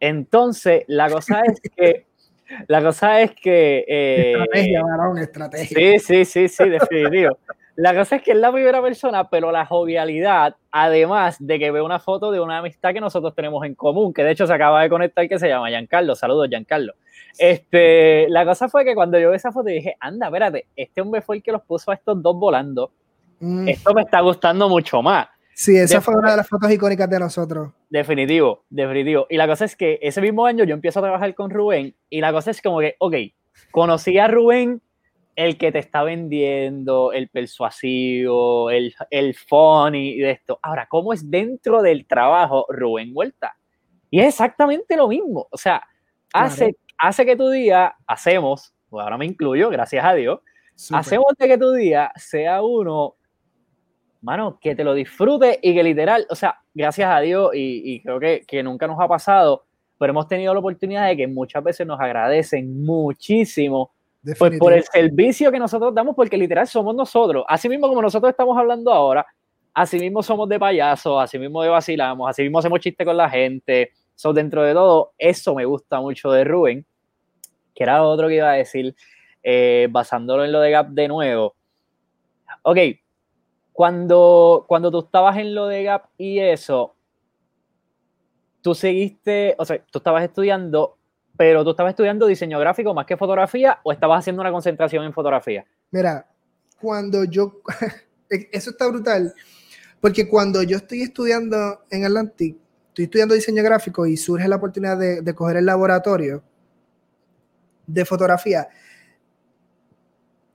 [0.00, 2.06] Entonces, la cosa es que
[2.68, 5.76] la cosa es que eh, estrategia, varón, estrategia.
[5.76, 7.38] Sí, sí, sí, sí, definitivo.
[7.76, 11.80] La cosa es que es la primera persona, pero la jovialidad, además de que ve
[11.80, 14.82] una foto de una amistad que nosotros tenemos en común, que de hecho se acaba
[14.82, 16.16] de conectar, que se llama Giancarlo.
[16.16, 16.94] Saludos, Giancarlo.
[17.38, 21.22] Este, la cosa fue que cuando yo vi esa foto dije, anda, espérate, este hombre
[21.22, 22.90] fue el que los puso a estos dos volando
[23.40, 23.68] Mm.
[23.68, 25.28] Esto me está gustando mucho más.
[25.58, 27.72] Sí, esa fue una de las fotos icónicas de nosotros.
[27.90, 29.26] Definitivo, definitivo.
[29.28, 32.20] Y la cosa es que ese mismo año yo empiezo a trabajar con Rubén y
[32.20, 33.14] la cosa es como que, ok,
[33.72, 34.80] conocí a Rubén,
[35.34, 40.60] el que te está vendiendo, el persuasivo, el, el funny y de esto.
[40.62, 43.56] Ahora, ¿cómo es dentro del trabajo Rubén Vuelta?
[44.10, 45.48] Y es exactamente lo mismo.
[45.50, 45.82] O sea,
[46.32, 50.38] hace, hace que tu día, hacemos, pues ahora me incluyo, gracias a Dios,
[50.92, 53.16] hacemos de que tu día sea uno
[54.20, 58.18] mano, que te lo disfrutes y que literal, o sea, gracias a Dios y, creo
[58.18, 59.64] que, que, nunca nos ha pasado,
[59.98, 63.92] pero hemos tenido la oportunidad de que muchas veces nos agradecen muchísimo
[64.38, 68.30] pues, por el servicio que nosotros damos, porque literal somos nosotros, así mismo como nosotros
[68.30, 69.26] estamos hablando ahora,
[69.72, 73.30] así mismo somos de payasos, así mismo de vacilamos, así mismo hacemos chistes con la
[73.30, 76.84] gente, so, dentro de todo, eso me gusta mucho de Rubén,
[77.74, 78.96] que era otro que iba a decir,
[79.42, 81.54] eh, basándolo en lo de Gap de nuevo.
[82.62, 82.78] Ok,
[83.78, 86.96] cuando, cuando tú estabas en lo de Gap y eso,
[88.60, 90.98] tú seguiste, o sea, tú estabas estudiando,
[91.36, 95.12] pero tú estabas estudiando diseño gráfico más que fotografía o estabas haciendo una concentración en
[95.12, 95.64] fotografía?
[95.92, 96.26] Mira,
[96.80, 97.60] cuando yo,
[98.50, 99.32] eso está brutal,
[100.00, 102.56] porque cuando yo estoy estudiando en Atlantic,
[102.88, 106.42] estoy estudiando diseño gráfico y surge la oportunidad de coger el laboratorio
[107.86, 108.66] de fotografía,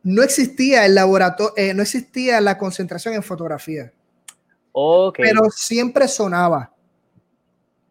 [0.03, 3.91] no existía el laboratorio, eh, no existía la concentración en fotografía.
[4.73, 5.25] Okay.
[5.25, 6.71] Pero siempre sonaba.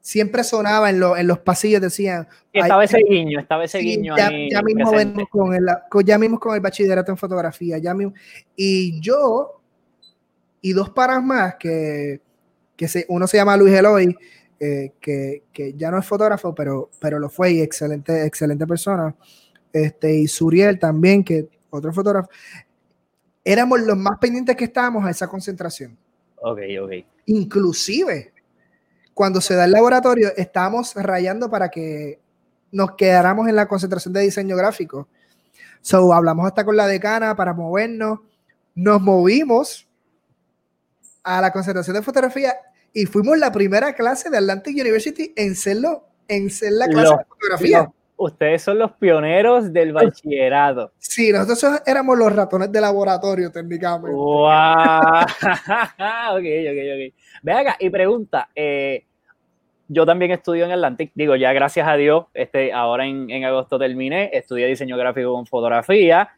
[0.00, 2.28] Siempre sonaba en, en los pasillos, decían.
[2.52, 4.16] Estaba ese guiño, estaba ese guiño.
[4.16, 4.90] Ya, ya mismo
[5.30, 5.64] con el,
[6.04, 7.78] ya mismo con el bachillerato en fotografía.
[7.78, 8.12] Ya mismo,
[8.56, 9.60] y yo,
[10.60, 12.20] y dos paras más, que,
[12.76, 14.16] que se, uno se llama Luis Eloy,
[14.58, 19.14] eh, que, que, ya no es fotógrafo, pero, pero lo fue y excelente, excelente persona.
[19.72, 22.28] Este, y Suriel también, que otro fotógrafo,
[23.44, 25.98] éramos los más pendientes que estábamos a esa concentración.
[26.36, 26.92] Ok, ok.
[27.26, 28.32] Inclusive,
[29.14, 32.20] cuando se da el laboratorio, estábamos rayando para que
[32.70, 35.08] nos quedáramos en la concentración de diseño gráfico.
[35.80, 38.20] So, hablamos hasta con la decana para movernos,
[38.74, 39.88] nos movimos
[41.22, 42.54] a la concentración de fotografía
[42.92, 47.24] y fuimos la primera clase de Atlantic University en serlo, en ser la clase de
[47.24, 47.92] fotografía.
[48.24, 50.92] Ustedes son los pioneros del bachillerato.
[50.98, 54.16] Sí, nosotros éramos los ratones de laboratorio técnicamente.
[54.16, 54.48] ¡Wow!
[56.30, 57.14] ok, ok, ok.
[57.42, 59.04] Ve acá y pregunta, eh,
[59.88, 63.78] yo también estudio en Atlantic, digo, ya gracias a Dios, este, ahora en, en agosto
[63.78, 66.30] terminé, estudié diseño gráfico con fotografía,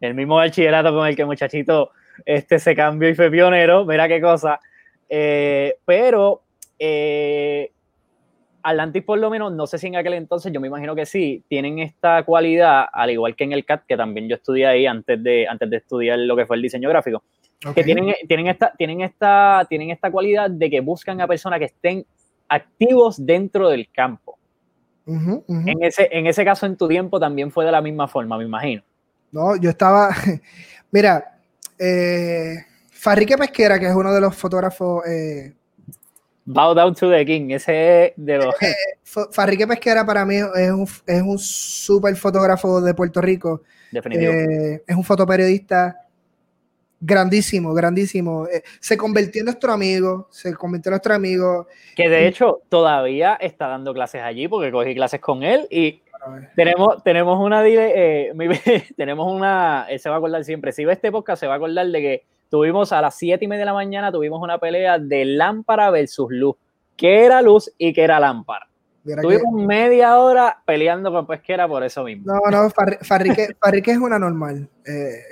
[0.00, 1.90] el mismo bachillerato con el que muchachito
[2.24, 4.60] este, se cambió y fue pionero, mira qué cosa.
[5.08, 6.42] Eh, pero
[6.78, 7.72] eh,
[8.68, 11.44] Atlantic por lo menos, no sé si en aquel entonces, yo me imagino que sí,
[11.48, 15.22] tienen esta cualidad, al igual que en el CAT, que también yo estudié ahí antes
[15.22, 17.22] de, antes de estudiar lo que fue el diseño gráfico,
[17.74, 21.66] que tienen, tienen, esta, tienen, esta, tienen esta cualidad de que buscan a personas que
[21.66, 22.06] estén
[22.48, 24.38] activos dentro del campo.
[25.06, 28.44] En, ese, en ese caso, en tu tiempo también fue de la misma forma, me
[28.44, 28.82] imagino.
[29.32, 30.10] No, yo estaba,
[30.90, 31.38] mira,
[31.78, 32.56] eh,
[32.90, 35.06] Farrique Pesquera, que es uno de los fotógrafos.
[35.06, 35.54] Eh,
[36.50, 38.54] Bow down to the king, ese de los.
[38.62, 38.74] Eh,
[39.32, 43.60] Farrique Pesquera para mí es un, es un súper fotógrafo de Puerto Rico.
[43.92, 44.32] Definitivo.
[44.32, 46.06] Eh, es un fotoperiodista
[47.00, 48.46] grandísimo, grandísimo.
[48.46, 51.66] Eh, se convirtió en nuestro amigo, se convirtió en nuestro amigo.
[51.94, 56.00] Que de hecho todavía está dando clases allí porque cogí clases con él y
[56.56, 58.32] tenemos, tenemos una, eh,
[58.96, 61.56] tenemos una, él se va a acordar siempre, si ve este podcast se va a
[61.56, 64.98] acordar de que tuvimos a las 7 y media de la mañana, tuvimos una pelea
[64.98, 66.56] de lámpara versus luz.
[66.96, 68.68] ¿Qué era luz y qué era lámpara?
[69.22, 72.32] Tuvimos media hora peleando con pesquera por eso mismo.
[72.32, 74.68] No, no, Farrique, Farrique es una normal.
[74.84, 75.22] Eh,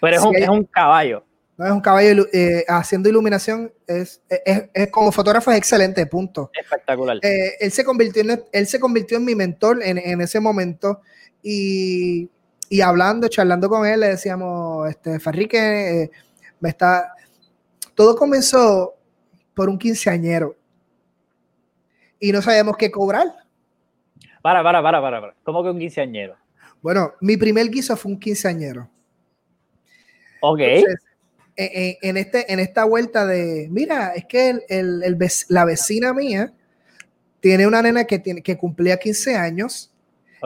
[0.00, 1.24] pero es, un, es un caballo.
[1.56, 6.52] No, es un caballo eh, haciendo iluminación, es, es, como fotógrafo es excelente, punto.
[6.54, 7.16] Espectacular.
[7.22, 11.00] Eh, él, se convirtió en, él se convirtió en mi mentor en, en ese momento
[11.42, 12.30] y,
[12.68, 16.12] y, hablando, charlando con él, le decíamos, este, Farrique,
[16.60, 17.12] me está...
[17.94, 18.94] Todo comenzó
[19.54, 20.56] por un quinceañero
[22.20, 23.26] y no sabíamos qué cobrar.
[24.42, 25.34] Para, para, para, para, para.
[25.42, 26.36] ¿Cómo que un quinceañero?
[26.80, 28.88] Bueno, mi primer guiso fue un quinceañero.
[30.40, 30.60] Ok.
[31.56, 34.62] en, este, en esta vuelta de, mira, es que el,
[35.02, 35.18] el,
[35.48, 36.52] la vecina mía
[37.40, 39.92] tiene una nena que, tiene, que cumplía 15 años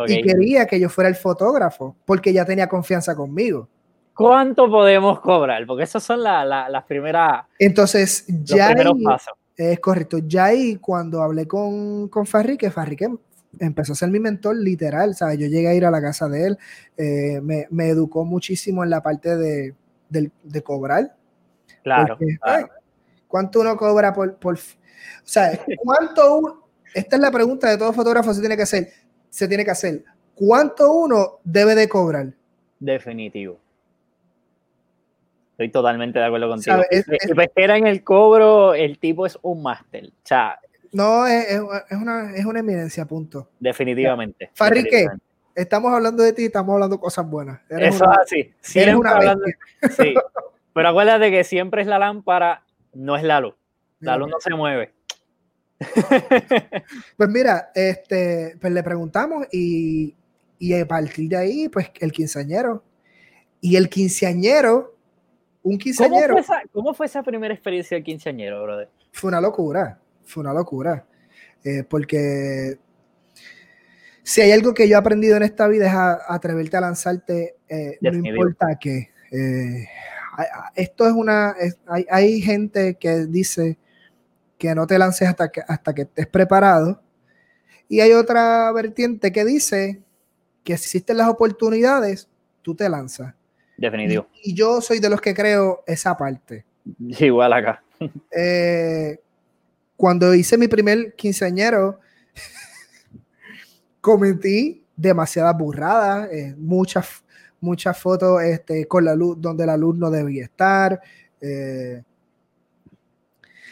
[0.06, 3.68] y quería que yo fuera el fotógrafo porque ya tenía confianza conmigo.
[4.14, 5.66] ¿Cuánto podemos cobrar?
[5.66, 7.46] Porque esas son las la, primeras.
[7.58, 8.68] Entonces, ya.
[8.68, 8.76] Ahí,
[9.56, 10.18] es correcto.
[10.18, 13.08] Ya ahí, cuando hablé con, con Farrique, Farrique
[13.58, 15.14] empezó a ser mi mentor literal.
[15.14, 15.38] ¿sabes?
[15.38, 16.58] Yo llegué a ir a la casa de él,
[16.96, 19.74] eh, me, me, educó muchísimo en la parte de,
[20.08, 21.14] de, cobrar.
[21.82, 22.18] Claro,
[23.28, 24.56] ¿Cuánto uno cobra por, por...
[24.56, 24.58] O
[25.24, 28.92] sea, ¿cuánto Esta es la pregunta de todo fotógrafo se tiene que hacer.
[29.30, 30.04] Se tiene que hacer.
[30.34, 32.32] ¿Cuánto uno debe de cobrar?
[32.78, 33.58] Definitivo.
[35.52, 36.78] Estoy totalmente de acuerdo contigo.
[36.90, 40.06] Es, espera en el cobro, el tipo es un máster.
[40.06, 40.58] O sea,
[40.92, 43.50] no, es, es, una, es una eminencia, punto.
[43.60, 44.50] Definitivamente.
[44.54, 45.06] Farrique,
[45.54, 47.60] estamos hablando de ti, estamos hablando cosas buenas.
[47.68, 48.78] Eso es así.
[48.78, 49.44] Eres una hablando,
[49.96, 50.14] sí.
[50.74, 53.54] Pero acuérdate que siempre es la lámpara, no es la luz.
[54.00, 54.92] La luz no se mueve.
[57.16, 60.14] Pues mira, este, pues le preguntamos y,
[60.58, 62.84] y a partir de ahí, pues el quinceañero.
[63.60, 64.96] Y el quinceañero,
[65.62, 66.34] un quinceañero.
[66.34, 68.88] ¿Cómo fue esa, cómo fue esa primera experiencia del quinceañero, brother?
[69.12, 71.06] Fue una locura, fue una locura.
[71.64, 72.78] Eh, porque
[74.22, 77.56] si hay algo que yo he aprendido en esta vida es a, atreverte a lanzarte,
[77.68, 79.10] eh, no importa qué.
[79.30, 79.86] Eh,
[80.74, 81.54] esto es una,
[81.86, 83.78] hay, hay, gente que dice
[84.58, 87.02] que no te lances hasta que, hasta que estés preparado.
[87.88, 90.02] Y hay otra vertiente que dice
[90.64, 92.28] que si existen las oportunidades,
[92.62, 93.34] tú te lanzas.
[93.82, 94.28] Definitivo.
[94.44, 96.64] Y, yo soy de los que creo esa parte.
[96.98, 97.82] Igual acá.
[98.30, 99.18] Eh,
[99.96, 101.98] cuando hice mi primer quinceañero,
[104.00, 107.24] cometí demasiadas burradas, eh, muchas,
[107.60, 111.00] muchas fotos este, con la luz donde la luz no debía estar.
[111.40, 112.02] Eh,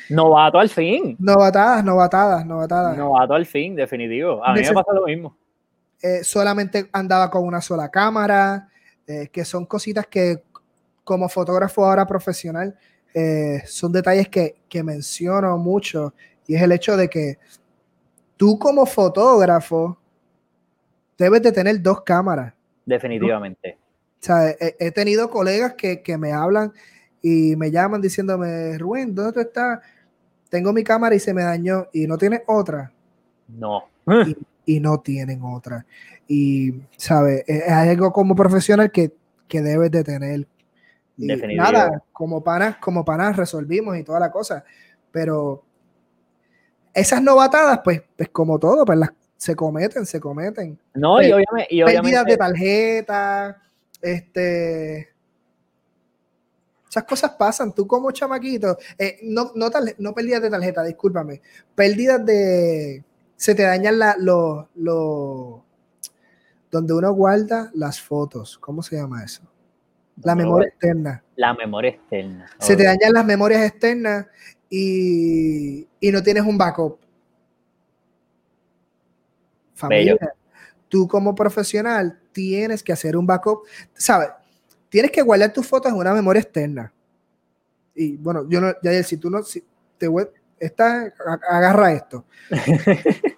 [0.09, 1.17] novato al fin.
[1.21, 2.99] Novatadas, novatadas, novatadas.
[2.99, 4.45] Novato al fin, definitivo.
[4.45, 5.37] A mí me pasa lo mismo.
[6.03, 8.71] Eh, solamente andaba con una sola cámara,
[9.33, 10.43] que son cositas que
[11.05, 12.79] como fotógrafo ahora profesional
[13.67, 16.15] son detalles que, que menciono mucho
[16.47, 17.39] y es el hecho de que
[18.37, 19.99] tú como fotógrafo
[21.17, 22.55] debes de tener dos cámaras.
[22.87, 23.79] Definitivamente.
[24.19, 26.73] sea, he, tenido colegas que, que, me hablan
[27.23, 29.81] y me llaman diciéndome, Rubén, ¿dónde tú estás?
[30.49, 32.91] Tengo mi cámara y se me dañó y no tienes otra.
[33.47, 33.85] No.
[34.27, 35.87] Y, y no tienen otra.
[36.27, 37.45] Y, ¿sabes?
[37.47, 39.13] Es algo como profesional que,
[39.49, 40.47] que debes de tener.
[41.17, 44.65] Y nada, como panas, como panas resolvimos y toda la cosa.
[45.11, 45.65] Pero
[46.95, 50.79] esas novatadas, pues, pues como todo, pues las se cometen, se cometen.
[50.93, 53.63] No, y obviamente, y Pérdidas de tarjeta,
[54.03, 55.09] este.
[56.87, 57.75] Esas cosas pasan.
[57.75, 61.41] Tú como chamaquito, eh, no, no, no pérdidas de tarjeta, discúlpame.
[61.75, 63.03] Pérdidas de.
[63.41, 64.67] Se te dañan los.
[64.75, 65.65] Lo,
[66.71, 68.59] donde uno guarda las fotos.
[68.59, 69.43] ¿Cómo se llama eso?
[70.23, 71.25] La memoria externa.
[71.37, 72.51] La memoria externa.
[72.59, 74.27] Se te dañan las memorias externas
[74.69, 76.99] y, y no tienes un backup
[79.81, 80.19] familia.
[80.91, 83.61] Tú como profesional tienes que hacer un backup,
[83.95, 84.29] ¿sabes?
[84.91, 86.93] Tienes que guardar tus fotos en una memoria externa.
[87.95, 89.65] Y bueno, yo no, ya si tú no, si
[89.97, 90.09] te
[90.61, 91.13] esta,
[91.49, 92.25] agarra esto.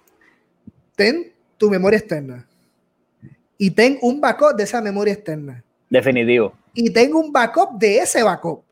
[0.95, 2.45] ten tu memoria externa.
[3.57, 5.63] Y ten un backup de esa memoria externa.
[5.89, 6.53] Definitivo.
[6.73, 8.63] Y tengo un backup de ese backup.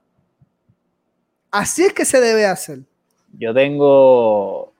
[1.50, 2.80] Así es que se debe hacer.
[3.38, 4.74] Yo tengo.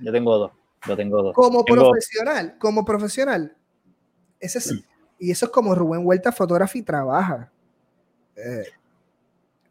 [0.00, 0.52] Yo tengo dos.
[0.86, 1.34] Lo tengo dos.
[1.34, 3.56] Como profesional, como profesional.
[4.40, 4.84] Ese es,
[5.18, 7.50] y eso es como Rubén Huerta Photography trabaja.
[8.36, 8.64] Eh,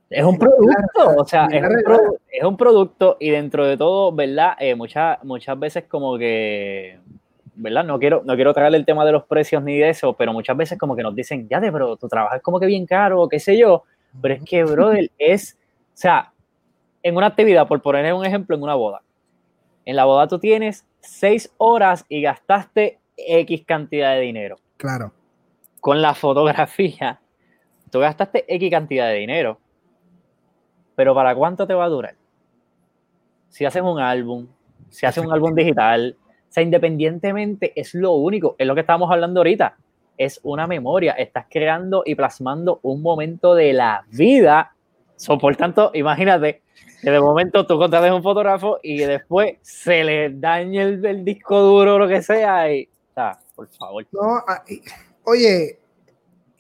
[0.10, 4.54] es un producto, o sea, es un, es un, producto y dentro de todo, ¿verdad?
[4.60, 7.00] Eh, muchas, muchas veces como que,
[7.56, 7.84] ¿verdad?
[7.84, 10.56] No quiero, no quiero traerle el tema de los precios ni de eso, pero muchas
[10.56, 13.28] veces como que nos dicen, ya de, pero tu trabajo es como que bien caro,
[13.28, 13.84] qué sé yo,
[14.22, 15.58] pero es que, brother, es,
[15.94, 16.32] o sea,
[17.04, 19.02] en una actividad, por poner un ejemplo, en una boda,
[19.86, 24.58] en la boda tú tienes seis horas y gastaste X cantidad de dinero.
[24.78, 25.12] Claro.
[25.82, 27.20] Con la fotografía,
[27.92, 29.60] tú gastaste X cantidad de dinero.
[30.98, 32.16] Pero ¿para cuánto te va a durar?
[33.50, 34.48] Si hacen un álbum,
[34.90, 39.12] si hacen un álbum digital, o sea, independientemente, es lo único, es lo que estábamos
[39.12, 39.78] hablando ahorita,
[40.18, 44.74] es una memoria, estás creando y plasmando un momento de la vida.
[45.40, 46.64] por tanto, imagínate,
[47.04, 51.96] que de momento tú contrates un fotógrafo y después se le dañe el, disco duro
[51.96, 54.04] o lo que sea y, o sea, por favor.
[54.12, 54.64] No, ah,
[55.26, 55.80] oye,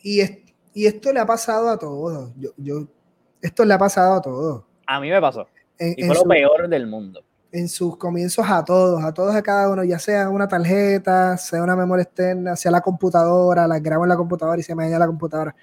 [0.03, 0.21] y,
[0.85, 2.31] esto le ha pasado a todos.
[2.57, 2.87] Yo,
[3.41, 4.63] esto le ha pasado a todos.
[4.85, 5.47] A mí me pasó.
[5.79, 7.23] y fue lo peor del mundo.
[7.51, 11.63] En sus comienzos a todos, a todos a cada uno, ya sea una tarjeta, sea
[11.63, 14.99] una memoria externa, sea la computadora, la grabo en la computadora y se me daña
[14.99, 15.55] la computadora.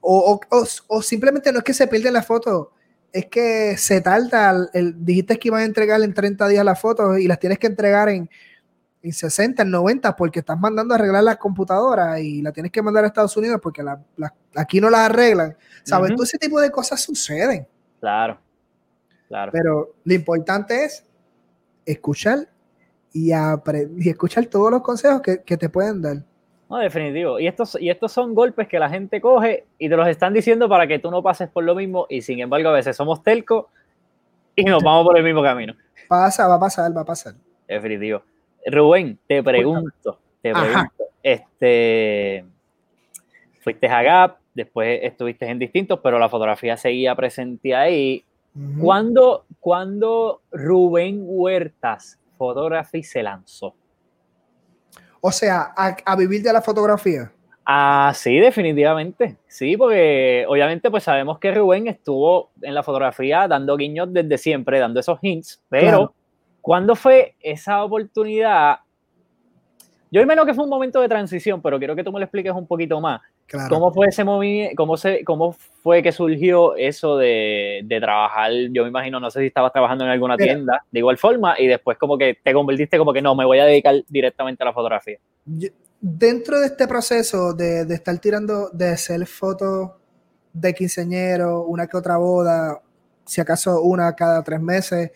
[0.00, 2.72] O, o, o, simplemente no es que se pierden la foto,
[3.10, 7.18] es que se tarda, el, dijiste que iban a entregar en 30 días las fotos
[7.18, 8.28] y las tienes que entregar en,
[9.04, 12.80] en 60, en 90, porque estás mandando a arreglar la computadora y la tienes que
[12.80, 14.00] mandar a Estados Unidos porque la,
[14.56, 15.54] aquí no las arreglan.
[15.82, 16.12] ¿Sabes?
[16.12, 17.68] Todo ese tipo de cosas suceden.
[18.00, 18.38] Claro,
[19.28, 19.52] claro.
[19.52, 21.04] Pero lo importante es
[21.84, 22.48] escuchar
[23.12, 26.16] y, y escuchar todos los consejos que, que te pueden dar.
[26.70, 27.38] No, definitivo.
[27.38, 30.66] Y estos, y estos son golpes que la gente coge y te los están diciendo
[30.66, 33.68] para que tú no pases por lo mismo y sin embargo a veces somos telco
[34.56, 35.74] y nos vamos por el mismo camino.
[36.08, 37.34] Pasa, va a pasar, va a pasar.
[37.68, 38.22] Definitivo.
[38.66, 42.44] Rubén, te pregunto, te pregunto, este,
[43.60, 48.24] fuiste a Gap, después estuviste en distintos, pero la fotografía seguía presente ahí.
[48.80, 53.74] ¿Cuándo, ¿Cuándo Rubén Huertas Photography se lanzó?
[55.20, 57.32] O sea, a, vivir de la fotografía.
[57.66, 59.38] Ah, sí, definitivamente.
[59.48, 64.78] Sí, porque obviamente pues sabemos que Rubén estuvo en la fotografía dando guiños desde siempre,
[64.78, 66.14] dando esos hints, pero
[66.64, 68.78] ¿cuándo fue esa oportunidad?
[70.10, 72.54] Yo imagino que fue un momento de transición, pero quiero que tú me lo expliques
[72.54, 73.20] un poquito más.
[73.68, 74.74] ¿Cómo fue ese movimiento?
[74.74, 78.50] Cómo, se, ¿Cómo fue que surgió eso de, trabajar?
[78.72, 81.66] Yo me imagino, no sé si estabas trabajando en alguna tienda de igual forma y
[81.66, 84.72] después como que te convertiste como que no, me voy a dedicar directamente a la
[84.72, 85.18] fotografía.
[86.00, 89.90] dentro de este proceso de, estar tirando, de hacer fotos
[90.54, 92.80] de quinceañero, una que otra boda,
[93.26, 95.10] si acaso una cada tres meses,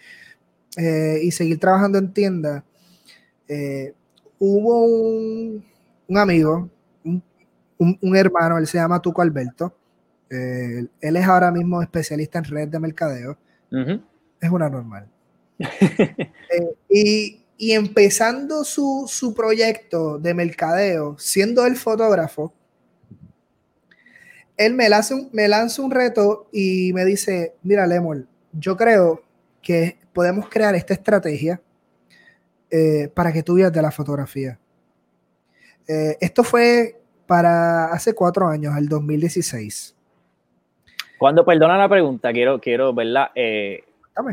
[0.79, 2.64] eh, y seguir trabajando en tienda,
[3.47, 3.93] eh,
[4.39, 5.62] hubo un,
[6.07, 6.70] un amigo
[7.79, 9.74] un, hermano, él se llama Tuco Alberto.
[10.31, 13.39] Eh, él es ahora mismo especialista en red de mercadeo.
[14.41, 15.09] Es una normal.
[16.51, 22.55] Eh, y, y, empezando su, su, proyecto de mercadeo, siendo el fotógrafo,
[24.57, 29.22] él me lanza, un, me lanza un reto y me dice, mira, Lemol, yo creo
[29.63, 31.61] que podemos crear esta estrategia
[32.71, 34.59] eh, para que tú vivas de la fotografía.
[36.21, 39.95] esto fue para hace cuatro años, el 2016.
[41.19, 43.31] Cuando, perdona la pregunta, quiero, quiero, ¿verdad?
[43.35, 43.85] Eh,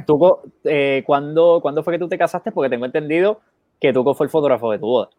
[0.06, 2.52] Tuco, eh, ¿cuándo, ¿Cuándo fue que tú te casaste?
[2.52, 3.42] Porque tengo entendido
[3.80, 5.10] que Tuco fue el fotógrafo de tu boda.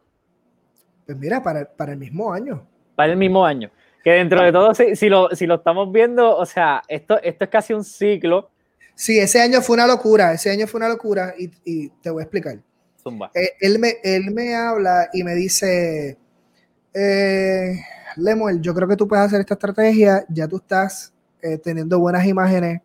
[1.05, 2.67] Pues mira, para, para el mismo año.
[2.95, 3.71] Para el mismo año.
[4.03, 7.45] Que dentro de todo, si, si, lo, si lo estamos viendo, o sea, esto, esto
[7.45, 8.51] es casi un ciclo.
[8.97, 12.22] Sí, ese año fue una locura, ese año fue una locura y, y te voy
[12.22, 12.59] a explicar.
[13.01, 13.30] Zumba.
[13.34, 16.16] Eh, él, me, él me habla y me dice,
[16.94, 17.78] eh,
[18.16, 22.24] Lemuel, yo creo que tú puedes hacer esta estrategia, ya tú estás eh, teniendo buenas
[22.24, 22.80] imágenes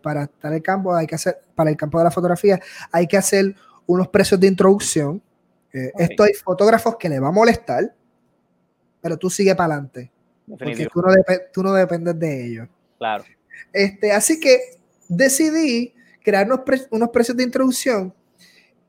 [0.00, 2.58] para estar en el campo, hay que hacer, para el campo de la fotografía,
[2.92, 3.54] hay que hacer
[3.84, 5.20] unos precios de introducción.
[5.70, 7.94] Esto hay fotógrafos que le va a molestar,
[9.02, 10.10] pero tú sigue para adelante.
[10.48, 11.12] Porque tú no,
[11.52, 12.68] tú no, dependes de ellos.
[12.96, 13.24] Claro.
[13.70, 14.75] Este, así que
[15.08, 18.12] decidí crear unos, unos precios de introducción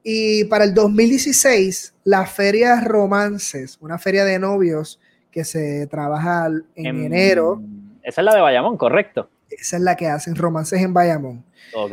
[0.09, 7.03] y para el 2016, la feria Romances, una feria de novios que se trabaja en,
[7.03, 7.61] enero.
[8.01, 9.30] Esa es la de Bayamón, correcto.
[9.49, 11.43] Esa es la que hacen Romances en Bayamón.
[11.74, 11.91] Ok.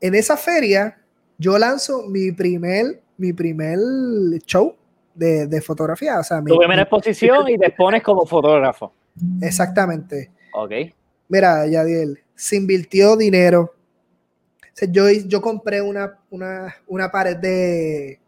[0.00, 0.96] En esa feria,
[1.36, 3.78] yo lanzo mi primer, mi primer
[4.46, 4.74] show
[5.14, 6.20] de, fotografía.
[6.20, 8.94] O sea, tu primera exposición y te pones como fotógrafo.
[9.42, 10.30] Exactamente.
[10.54, 10.72] Ok.
[11.28, 13.74] Mira, Yadiel, se invirtió dinero
[14.90, 18.18] yo, yo compré una, una, pared de,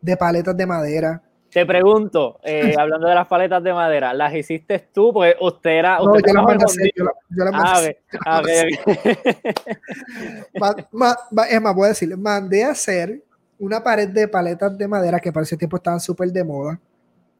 [0.00, 1.22] de, paletas de madera.
[1.50, 5.12] Te pregunto, eh, hablando de las paletas de madera, ¿las hiciste tú?
[5.12, 5.98] Porque usted era.
[5.98, 6.90] no, yo las mandé a hacer.
[6.94, 7.04] Yo,
[7.44, 8.68] las mandé a hacer.
[11.50, 13.22] es más, voy a decir, mandé a hacer
[13.58, 16.78] una pared de paletas de madera que para ese tiempo estaban súper de moda.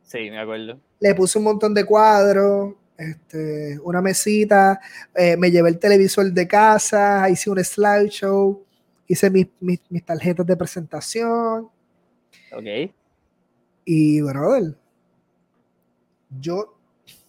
[0.03, 0.79] Sí, me acuerdo.
[1.01, 4.81] Le puse un montón de cuadros, este, una mesita,
[5.15, 8.65] eh, me llevé el televisor de casa, hice un slideshow,
[9.07, 11.69] hice mis, mis, tarjetas de presentación.
[12.53, 12.93] Ok.
[13.85, 14.75] Y, bueno,
[16.41, 16.75] yo,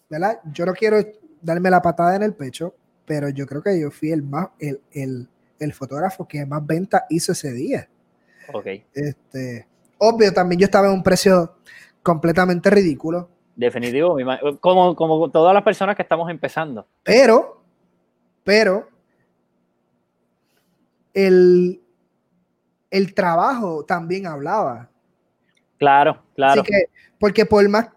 [0.09, 0.39] ¿verdad?
[0.51, 0.97] Yo no quiero
[1.41, 2.73] darme la patada en el pecho,
[3.05, 5.27] pero yo creo que yo fui el más, el, el,
[5.59, 7.89] el fotógrafo que más venta hizo ese día.
[8.53, 8.67] Ok.
[8.93, 11.57] Este, obvio, también yo estaba en un precio
[12.01, 14.15] completamente ridículo Definitivo,
[14.59, 16.87] como, como todas las personas que estamos empezando.
[17.01, 17.59] Pero,
[18.43, 18.87] pero,
[21.11, 21.81] el,
[22.91, 24.91] el trabajo también hablaba.
[25.79, 26.61] Claro, claro.
[26.61, 26.89] Así que,
[27.19, 27.89] porque por más,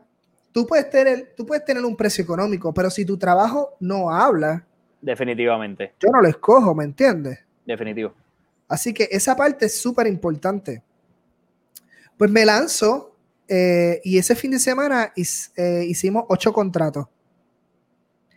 [0.51, 4.65] tú puedes tener, tú puedes tener un precio económico, pero si tu trabajo no habla.
[5.03, 5.93] Definitivamente.
[6.01, 7.39] Yo no lo escojo, ¿me entiendes?
[7.67, 8.15] Definitivo.
[8.67, 10.83] Así que esa parte es súper importante.
[12.17, 13.10] Pues me lanzo
[13.53, 17.07] eh, y ese fin de semana eh, hicimos ocho contratos.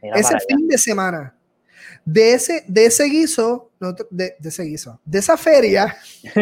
[0.02, 1.38] ese fin de semana.
[2.04, 3.70] De ese, de ese guiso,
[4.10, 5.96] de, ese guiso, de esa feria,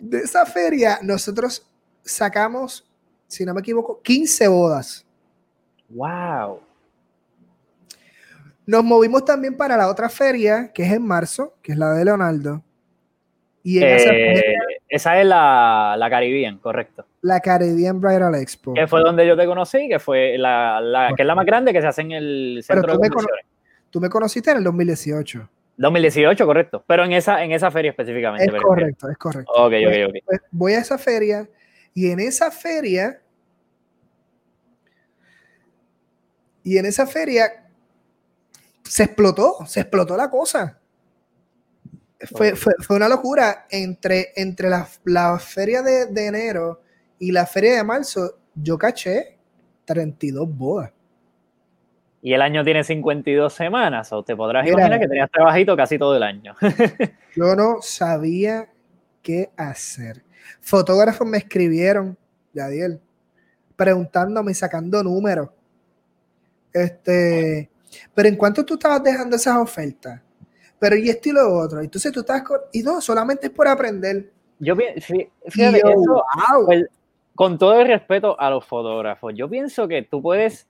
[0.00, 1.68] de esa feria, nosotros
[2.04, 2.88] sacamos,
[3.26, 5.04] si no me equivoco, 15 bodas.
[5.88, 6.60] ¡Wow!
[8.64, 12.04] Nos movimos también para la otra feria, que es en marzo, que es la de
[12.04, 12.62] Leonardo.
[13.64, 17.04] Y en esa eh, feria, esa es la, la Caribbean, correcto.
[17.20, 18.72] La Caribbean Bridal Expo.
[18.72, 21.72] Que fue donde yo te conocí, que fue la, la que es la más grande
[21.72, 23.16] que se hace en el centro tú de me
[23.90, 25.48] Tú me conociste en el 2018.
[25.76, 26.84] 2018, correcto.
[26.86, 28.44] Pero en esa, en esa feria específicamente.
[28.44, 29.52] Es correcto, es correcto.
[29.52, 30.14] Ok, ok, pues, ok.
[30.24, 31.48] Pues, voy a esa feria
[31.94, 33.20] y en esa feria.
[36.62, 37.44] Y en esa feria
[38.84, 40.77] se explotó, se explotó la cosa
[42.20, 46.82] fue, fue, una locura entre, entre la, la feria de, de, enero
[47.18, 48.38] y la feria de marzo.
[48.54, 49.38] Yo caché
[49.84, 50.92] 32 bodas.
[52.20, 56.16] Y el año tiene 52 semanas, o te podrás imaginar que tenías trabajito casi todo
[56.16, 56.54] el año.
[57.36, 58.68] yo no sabía
[59.22, 60.24] qué hacer.
[60.60, 62.18] Fotógrafos me escribieron,
[62.52, 63.00] Yadiel,
[63.76, 65.50] preguntándome y sacando números.
[66.72, 67.70] Este,
[68.14, 70.20] pero en cuanto tú estabas dejando esas ofertas,
[70.78, 71.80] pero y esto y lo otro.
[71.80, 74.30] Entonces tú estás con, y no, solamente es por aprender.
[74.58, 75.82] Yo fíjate,
[76.66, 76.86] pues,
[77.34, 80.68] con todo el respeto a los fotógrafos, yo pienso que tú puedes,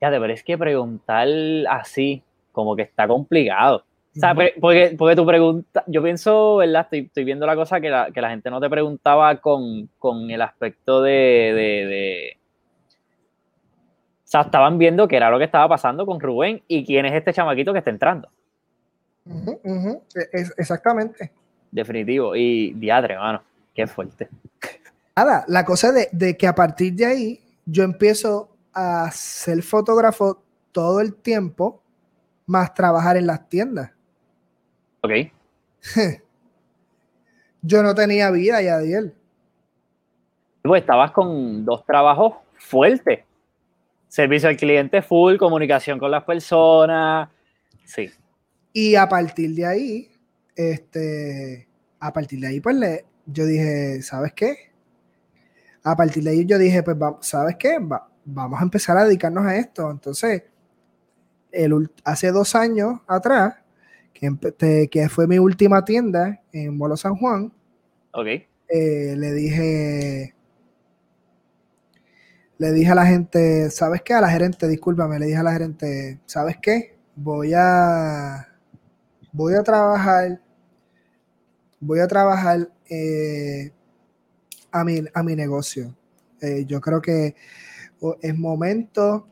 [0.00, 1.26] ya te es que preguntar
[1.70, 2.22] así,
[2.52, 3.84] como que está complicado.
[4.16, 6.82] O sea, porque, porque tu pregunta, yo pienso, ¿verdad?
[6.82, 10.28] Estoy, estoy viendo la cosa que la, que la gente no te preguntaba con, con
[10.30, 12.36] el aspecto de, de, de,
[14.24, 17.14] O sea, estaban viendo qué era lo que estaba pasando con Rubén y quién es
[17.14, 18.28] este chamaquito que está entrando.
[19.28, 21.32] E, exactamente.
[21.70, 22.34] Definitivo.
[22.34, 23.42] Y diadre, mano.
[23.74, 24.28] Qué fuerte.
[25.16, 30.42] Nada, la cosa de, de que a partir de ahí yo empiezo a ser fotógrafo
[30.72, 31.82] todo el tiempo,
[32.46, 33.90] más trabajar en las tiendas.
[35.02, 35.10] Ok.
[37.62, 39.14] yo no tenía vida, Yadiel.
[40.62, 43.24] Pues estabas con dos trabajos fuerte.
[44.08, 47.28] Servicio al cliente full, comunicación con las personas.
[47.84, 48.10] Sí.
[48.80, 50.08] Y a partir de ahí,
[50.54, 51.66] este,
[51.98, 54.70] a partir de ahí, pues le, yo dije, ¿sabes qué?
[55.82, 57.76] A partir de ahí yo dije, pues, ¿sabes qué?
[58.24, 59.90] vamos a empezar a dedicarnos a esto.
[59.90, 60.44] Entonces,
[61.50, 63.56] el, hace dos años atrás,
[64.14, 67.52] que, que fue mi última tienda en Molo San Juan,
[68.12, 68.46] okay.
[68.68, 70.36] Eh, le dije,
[72.58, 74.14] le dije a la gente, ¿sabes qué?
[74.14, 76.96] A la gerente, discúlpame, le dije a la gerente, ¿sabes qué?
[77.16, 78.47] Voy a,
[79.32, 80.40] voy a trabajar,
[81.80, 83.72] voy a trabajar eh,
[84.70, 85.94] a, mi, a mi negocio.
[86.40, 87.34] Eh, yo creo que
[88.22, 89.26] es momento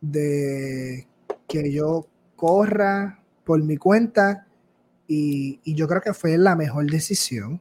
[0.00, 1.06] de
[1.48, 4.46] que yo corra por mi cuenta
[5.06, 7.60] y, y yo creo que fue la mejor decisión.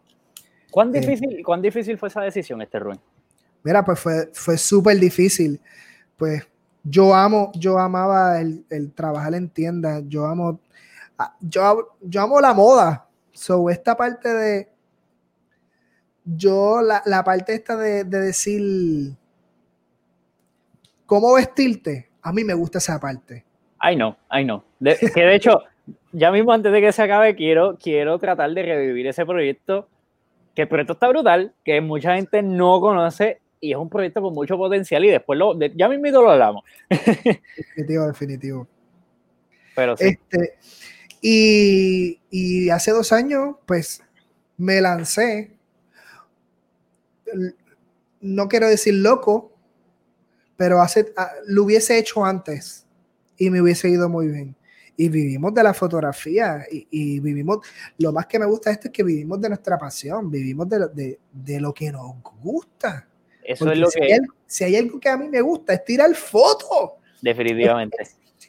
[0.71, 2.99] ¿Cuán eh, difícil, ¿Cuán difícil fue esa decisión, este Rubén?
[3.63, 5.59] Mira, pues fue, fue súper difícil.
[6.15, 6.47] Pues
[6.83, 10.59] yo amo, yo amaba el, el, trabajar en tiendas, yo amo,
[11.39, 13.07] yo, yo amo la moda.
[13.31, 14.69] So, esta parte de,
[16.25, 19.15] yo, la, la parte esta de, de, decir
[21.05, 23.45] cómo vestirte, a mí me gusta esa parte.
[23.77, 24.63] Ay, no, ay, no.
[24.81, 25.63] que de hecho,
[26.11, 29.87] ya mismo antes de que se acabe, quiero, quiero tratar de revivir ese proyecto
[30.55, 34.33] que el proyecto está brutal, que mucha gente no conoce y es un proyecto con
[34.33, 36.63] mucho potencial y después lo, ya mismo lo hablamos.
[36.89, 38.67] Definitivo, definitivo.
[39.75, 40.07] Pero sí.
[40.07, 40.57] Este,
[41.21, 44.01] y, y hace dos años, pues
[44.57, 45.51] me lancé,
[48.21, 49.51] no quiero decir loco,
[50.57, 52.85] pero hace, ah, lo hubiese hecho antes
[53.37, 54.55] y me hubiese ido muy bien
[54.99, 57.65] y vivimos de la fotografía y, vivimos,
[57.99, 61.17] lo más que me gusta de esto es que vivimos de nuestra pasión, vivimos de,
[61.31, 63.07] de, lo que nos gusta.
[63.41, 64.13] Eso es lo si que...
[64.13, 66.99] Hay, si hay algo que a mí me gusta es tirar fotos.
[67.21, 67.95] Definitivamente.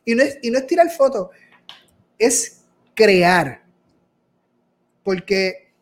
[0.04, 1.28] y, no es, y no es tirar fotos,
[2.18, 2.59] es
[2.94, 3.62] crear.
[5.02, 5.72] Porque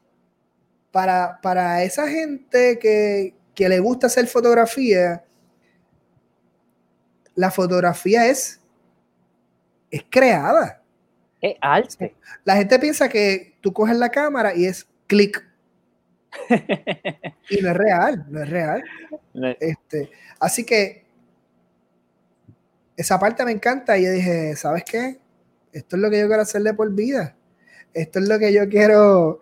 [0.91, 5.25] para, para esa gente que, que le gusta hacer fotografía,
[7.35, 8.59] la fotografía es
[9.91, 10.83] es creada.
[11.41, 12.15] Es arte.
[12.45, 15.45] La gente piensa que tú coges la cámara y es clic.
[17.51, 18.85] y no es real, no es real.
[19.61, 21.05] Este, así que
[22.97, 25.19] esa parte me encanta y yo dije, ¿sabes qué?
[25.79, 27.37] Esto es lo que yo quiero hacerle por vida.
[27.95, 29.41] Esto es lo que yo quiero,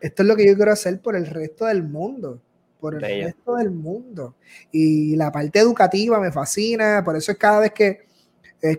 [0.00, 2.40] esto es lo que yo quiero hacer por el resto del mundo.
[2.80, 4.36] Por el resto del mundo.
[4.70, 8.06] Y la parte educativa me fascina, por eso es cada vez que,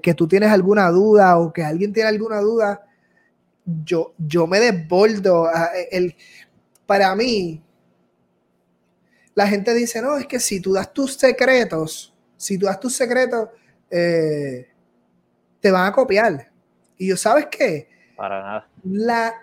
[0.01, 2.85] que tú tienes alguna duda o que alguien tiene alguna duda,
[3.83, 5.49] yo, yo me desbordo.
[5.91, 6.15] El,
[6.85, 7.61] para mí,
[9.33, 12.95] la gente dice, no, es que si tú das tus secretos, si tú das tus
[12.95, 13.49] secretos,
[13.89, 14.67] eh,
[15.59, 16.54] te van a copiar.
[16.97, 17.87] Y yo, ¿sabes qué?
[18.15, 18.67] Para nada.
[18.83, 19.33] La,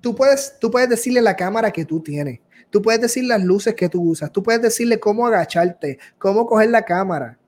[0.00, 2.40] tú, puedes, tú puedes decirle la cámara que tú tienes.
[2.70, 4.30] Tú puedes decir las luces que tú usas.
[4.30, 7.38] Tú puedes decirle cómo agacharte, cómo coger la cámara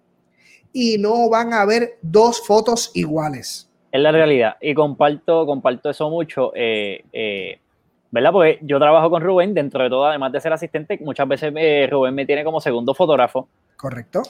[0.73, 3.69] y no van a haber dos fotos iguales.
[3.93, 6.53] Es la realidad y comparto, comparto eso mucho.
[6.55, 7.59] Eh, eh,
[8.13, 8.33] ¿Verdad?
[8.33, 11.89] Porque yo trabajo con Rubén, dentro de todo, además de ser asistente, muchas veces eh,
[11.91, 13.49] Rubén me tiene como segundo fotógrafo.
[13.77, 14.23] Correcto.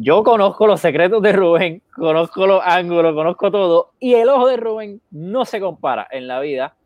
[0.00, 4.56] Yo conozco los secretos de Rubén, conozco los ángulos, conozco todo, y el ojo de
[4.56, 6.76] Rubén no se compara en la vida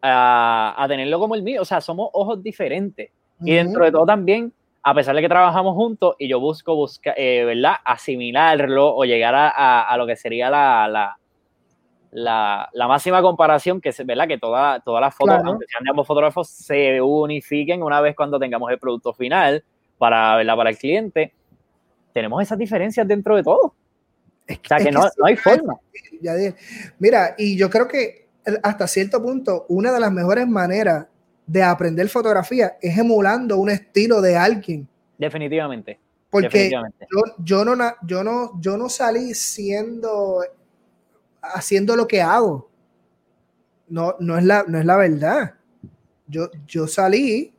[0.00, 1.62] a, tenerlo como el mío.
[1.62, 3.10] O sea, somos ojos diferentes.
[3.40, 4.52] Y dentro de todo también
[4.88, 7.74] a pesar de que trabajamos juntos y yo busco, busca, eh, ¿verdad?
[7.84, 11.18] Asimilarlo o llegar a, lo que sería la,
[12.12, 14.28] la, la, máxima comparación, que es, ¿verdad?
[14.28, 18.70] Que todas las fotos, aunque sean de ambos fotógrafos, se unifiquen una vez cuando tengamos
[18.70, 19.64] el producto final
[19.98, 20.56] para, ¿verdad?
[20.56, 21.34] para el cliente.
[22.16, 23.60] Tenemos esas diferencias dentro de todo.
[23.60, 23.74] o
[24.66, 25.74] sea, que, no, no, hay forma.
[26.22, 26.32] Ya
[26.98, 28.26] Mira, y yo creo que
[28.62, 31.08] hasta cierto punto, una de las mejores maneras
[31.46, 34.88] de aprender fotografía es emulando un estilo de alguien.
[35.18, 36.00] Definitivamente.
[36.30, 36.70] Porque
[37.44, 40.42] Yo, no, yo, no, yo no salí siendo,
[41.42, 42.70] haciendo lo que hago.
[43.88, 45.54] No, no, es, la, no es la verdad.
[46.26, 47.52] Yo, yo salí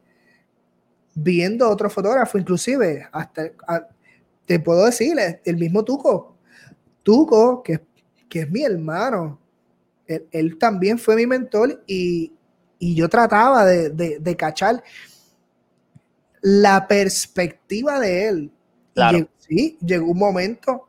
[1.13, 3.51] viendo otro fotógrafo, inclusive, hasta,
[4.47, 6.35] te puedo decir, el mismo Tuco.
[7.03, 7.81] Tuco, que,
[8.27, 9.39] que es mi hermano,
[10.07, 12.33] él también fue mi mentor y,
[12.79, 14.83] y yo trataba de, cachar
[16.41, 18.51] la perspectiva de él.
[18.95, 20.87] Y sí, llegó un momento,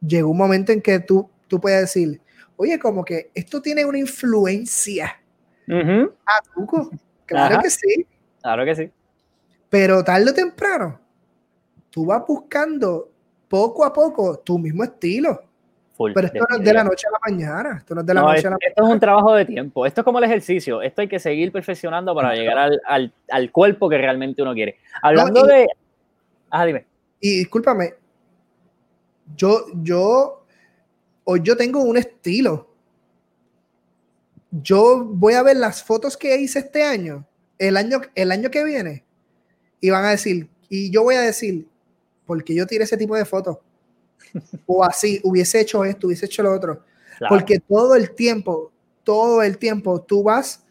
[0.00, 2.22] llegó un momento en que tú, tú puedes decir,
[2.56, 5.20] oye, como que esto tiene una influencia
[7.26, 8.06] Claro que sí.
[8.40, 8.90] Claro que sí.
[9.68, 11.00] Pero tarde o temprano,
[11.98, 13.10] tú vas buscando
[13.48, 15.42] poco a poco tu mismo estilo.
[15.96, 17.78] Full, Pero esto no es de la noche a la mañana.
[17.78, 19.44] Esto no es de la No, noche es- a la esto es un trabajo de
[19.44, 19.84] tiempo.
[19.84, 20.80] Esto es como el ejercicio.
[20.80, 24.76] Esto hay que seguir perfeccionando para llegar al, al- al cuerpo que realmente uno quiere.
[25.02, 25.66] Hablando y- de.
[26.50, 26.86] Ah, dime.
[27.18, 27.94] Y discúlpame,
[29.34, 30.44] yo, yo,
[31.24, 32.68] hoy yo tengo un estilo.
[34.52, 37.26] Yo voy a ver las fotos que hice este año,
[37.58, 39.04] el año, el año que viene,
[39.80, 41.66] y van a decir, y yo voy a decir,
[42.28, 43.56] porque yo tiré ese tipo de fotos.
[44.66, 46.84] O así, hubiese hecho esto, hubiese hecho lo otro.
[47.16, 47.34] Claro.
[47.34, 48.70] Porque todo el tiempo,
[49.02, 50.66] todo el tiempo tú vas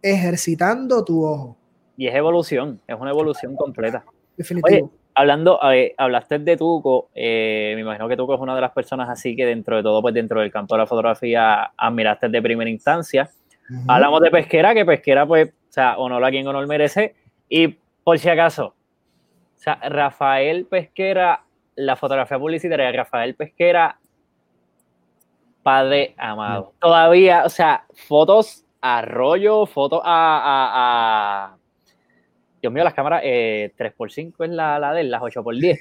[0.00, 1.56] ejercitando tu ojo.
[1.98, 2.80] Y es evolución.
[2.86, 4.04] Es una evolución completa.
[4.36, 4.90] Definitivo.
[5.14, 9.08] Hablando, eh, hablaste de Tuco, eh, me imagino que Tuco es una de las personas
[9.08, 12.70] así que dentro de todo, pues dentro del campo de la fotografía, admiraste de primera
[12.70, 13.30] instancia.
[13.88, 17.14] Hablamos de Pesquera, que Pesquera, pues, o sea, honor a quien honor merece.
[17.48, 18.74] Y por si acaso,
[19.56, 21.42] o sea, Rafael Pesquera,
[21.76, 23.98] la fotografía publicitaria de Rafael Pesquera,
[25.62, 26.72] padre amado.
[26.80, 31.56] Todavía, o sea, fotos a rollo, fotos a, a- a-
[32.60, 35.78] Dios mío, las cámaras eh, 3x5 es la, la de las 8x10.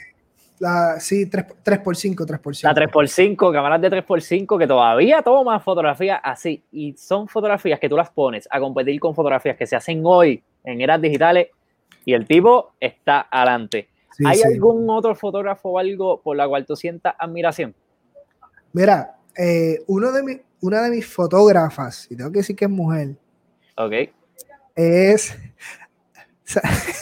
[0.60, 2.64] La, sí, 3, 3x5, 3x5.
[2.64, 6.64] La 3x5, cámaras de 3x5 que todavía toman fotografías así.
[6.72, 10.42] Y son fotografías que tú las pones a competir con fotografías que se hacen hoy
[10.64, 11.48] en eras digitales
[12.06, 13.90] y el tipo está adelante.
[14.16, 14.44] Sí, ¿Hay sí.
[14.48, 17.76] algún otro fotógrafo o algo por la cual tú sientas admiración?
[18.72, 22.72] Mira, eh, uno de mi- una de mis fotógrafas, y tengo que decir que es
[22.72, 23.16] mujer,
[23.78, 23.94] Ok.
[24.76, 25.36] es,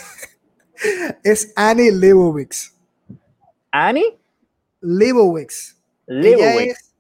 [1.24, 2.74] es Annie Leibovitz.
[3.72, 4.18] Annie
[4.82, 5.78] Leibovitz.
[6.08, 6.94] Leibovitz.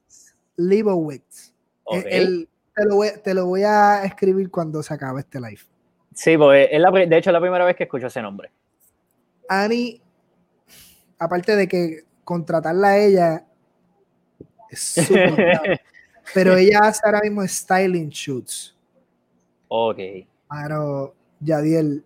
[0.55, 1.53] Leibovitz.
[1.91, 5.61] Eh, el- te, lo voy, te lo voy a escribir cuando se acabe este live.
[6.15, 8.51] Sí, pues es la, de hecho es la primera vez que escucho ese nombre.
[9.49, 10.01] Annie,
[11.19, 13.45] aparte de que contratarla a ella
[14.69, 15.81] es súper
[16.33, 18.75] pero ella hace ahora mismo styling shoots.
[19.67, 19.99] ok.
[20.49, 22.03] Claro, Yadiel,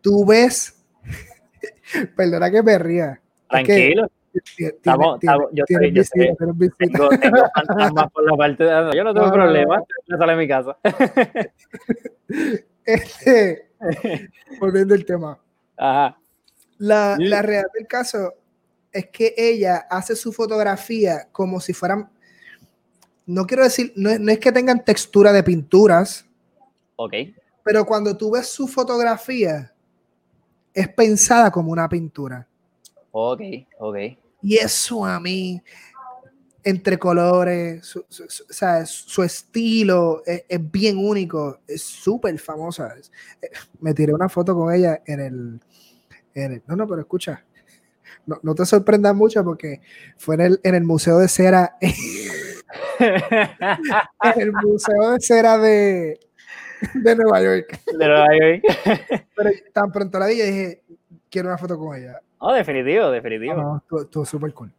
[0.00, 0.82] tú ves,
[2.16, 3.20] perdona que me ría.
[3.48, 4.08] Tranquilo.
[4.56, 6.76] Estamos- estamos- yo estoy- yo visita, estoy- tienes visita.
[6.78, 8.90] Tengo, tengo fantasmas por la parte de...
[8.96, 9.82] Yo no tengo problema.
[10.06, 10.16] no.
[10.18, 10.78] Sale de mi casa.
[12.84, 13.70] Este,
[14.60, 15.38] volviendo al tema.
[15.76, 16.18] Ajá.
[16.78, 17.24] La, Sí.
[17.24, 18.34] la realidad del caso
[18.90, 22.10] es que ella hace su fotografía como si fueran,
[23.26, 26.26] no quiero decir, no, es- no es que tengan textura de pinturas,
[26.96, 27.14] Ok.
[27.64, 29.72] pero cuando tú ves su fotografía,
[30.74, 32.46] es pensada como una pintura.
[33.12, 33.40] Ok.
[33.78, 33.96] Ok.
[34.42, 35.62] Y eso a mí,
[36.64, 42.38] entre colores, su, su- su- o sea, su estilo es, es bien único, es súper
[42.38, 42.94] famosa.
[43.40, 43.48] Eh,
[43.80, 45.60] Me tiré una foto con ella en el,
[46.34, 47.44] en el- No, no, pero escucha,
[48.26, 49.80] no, no te sorprendas mucho porque
[50.16, 51.76] fue en el, en el Museo de Cera,
[53.00, 56.20] en el Museo de Cera de,
[56.94, 57.80] de Nueva York.
[57.98, 58.62] De Nueva York.
[59.36, 60.82] Pero tan pronto la vi, yo dije,
[61.30, 62.20] quiero una foto con ella.
[62.38, 63.54] Oh, definitivo, definitivo.
[63.54, 64.72] No, estuvo- estuvo súper cool.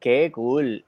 [0.00, 0.84] Qué cool.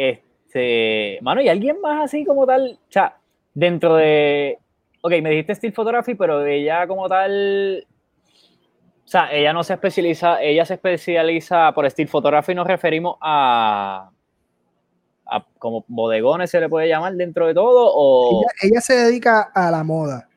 [0.00, 2.78] Este, mano, ¿y alguien más así como tal?
[2.80, 3.16] O sea,
[3.52, 4.58] dentro de.
[5.00, 7.84] Ok, me dijiste Still Photography, pero ella como tal.
[9.04, 14.10] O sea, ella no se especializa, ella se especializa por Still Photography, nos referimos a.
[15.26, 19.50] a como bodegones se le puede llamar dentro de todo, o Ella, ella se dedica
[19.52, 20.28] a la moda,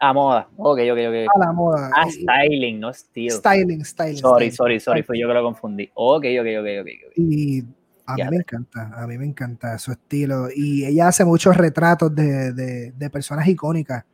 [0.00, 0.48] a moda.
[0.56, 1.36] Ok, ok, ok.
[1.36, 1.90] a la moda.
[1.94, 3.30] Ah, Y- styling, no steel.
[3.30, 4.16] styling, styling.
[4.16, 4.52] Sorry, styling.
[4.52, 5.88] sorry, sorry, fui yo que lo confundí.
[5.94, 6.88] Ok, ok, ok, ok.
[7.06, 7.12] ok.
[7.16, 7.62] Y
[8.06, 10.48] a mí me encanta, a mí me encanta su estilo.
[10.54, 14.04] Y ella hace muchos retratos de, de- de personas icónicas.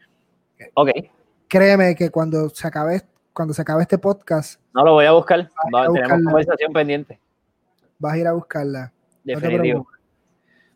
[0.75, 0.91] Ok,
[1.49, 5.41] Créeme que cuando se acabe, cuando se acabe este podcast, no lo voy a buscar.
[5.75, 6.25] Va- a tenemos buscarla.
[6.31, 7.21] conversación pendiente.
[7.99, 8.93] vas a ir a buscarla.
[9.25, 9.63] No Definitivo.
[9.85, 10.01] preocupes.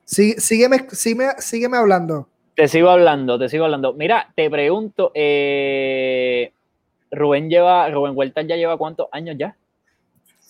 [0.05, 2.29] Sí, sígueme, sígueme, sígueme hablando.
[2.57, 3.95] Te sigo hablando, te sigo hablando.
[3.95, 6.53] Mira, te pregunto, eh,
[7.11, 9.57] Rubén lleva, Rubén Huertas ya lleva cuántos años ya?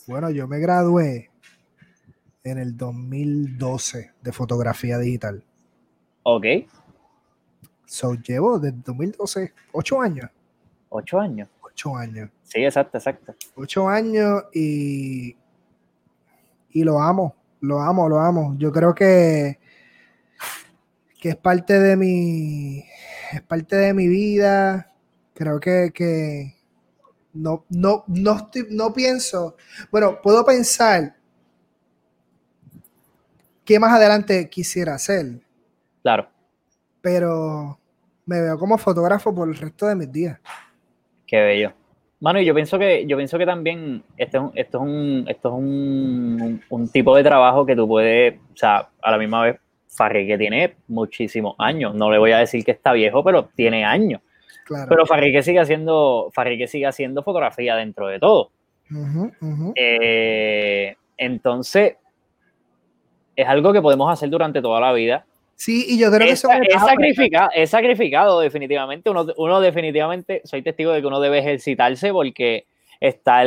[0.07, 1.31] Bueno, yo me gradué
[2.45, 5.43] en el 2012 de fotografía digital.
[6.23, 6.45] Ok,
[7.87, 10.29] So, llevo desde 2012, ocho años.
[10.89, 11.49] ocho años.
[11.61, 12.31] Ocho años.
[12.43, 13.35] Sí, exacto, exacto.
[13.57, 15.37] ocho años y,
[16.71, 18.55] y lo amo, lo amo, lo amo.
[18.59, 19.59] Yo creo que,
[21.21, 22.85] que es parte de mi,
[23.33, 24.93] es parte de mi vida.
[25.35, 26.55] Creo que, que
[27.33, 29.57] no, no, no, estoy- no pienso,
[29.91, 31.17] bueno, puedo pensar
[33.65, 35.41] qué más adelante quisiera hacer,
[36.03, 36.29] Claro,
[37.01, 37.79] pero
[38.27, 40.39] me veo como fotógrafo por el resto de mis días.
[41.27, 41.73] qué bello.
[42.21, 45.55] Mano, y yo pienso que, yo pienso que también esto, esto es, un, esto es
[45.55, 50.39] un, un, tipo de trabajo que tú puedes, o sea, a la misma vez, Farrique
[50.39, 51.95] tiene muchísimos años.
[51.95, 54.23] No le voy a decir que está viejo, pero tiene años.
[54.65, 54.87] Claro.
[54.89, 58.51] Pero Farrique sigue haciendo, Farrique sigue haciendo fotografía dentro de todo.
[59.77, 61.97] Eh, entonces,
[63.37, 65.25] es algo que podemos hacer durante toda la vida.
[65.57, 69.09] Sí, y yo creo que eso es, sacrificado, es sacrificado definitivamente.
[69.11, 72.67] Uno, uno, definitivamente, soy testigo de que uno debe ejercitarse porque
[73.01, 73.47] estar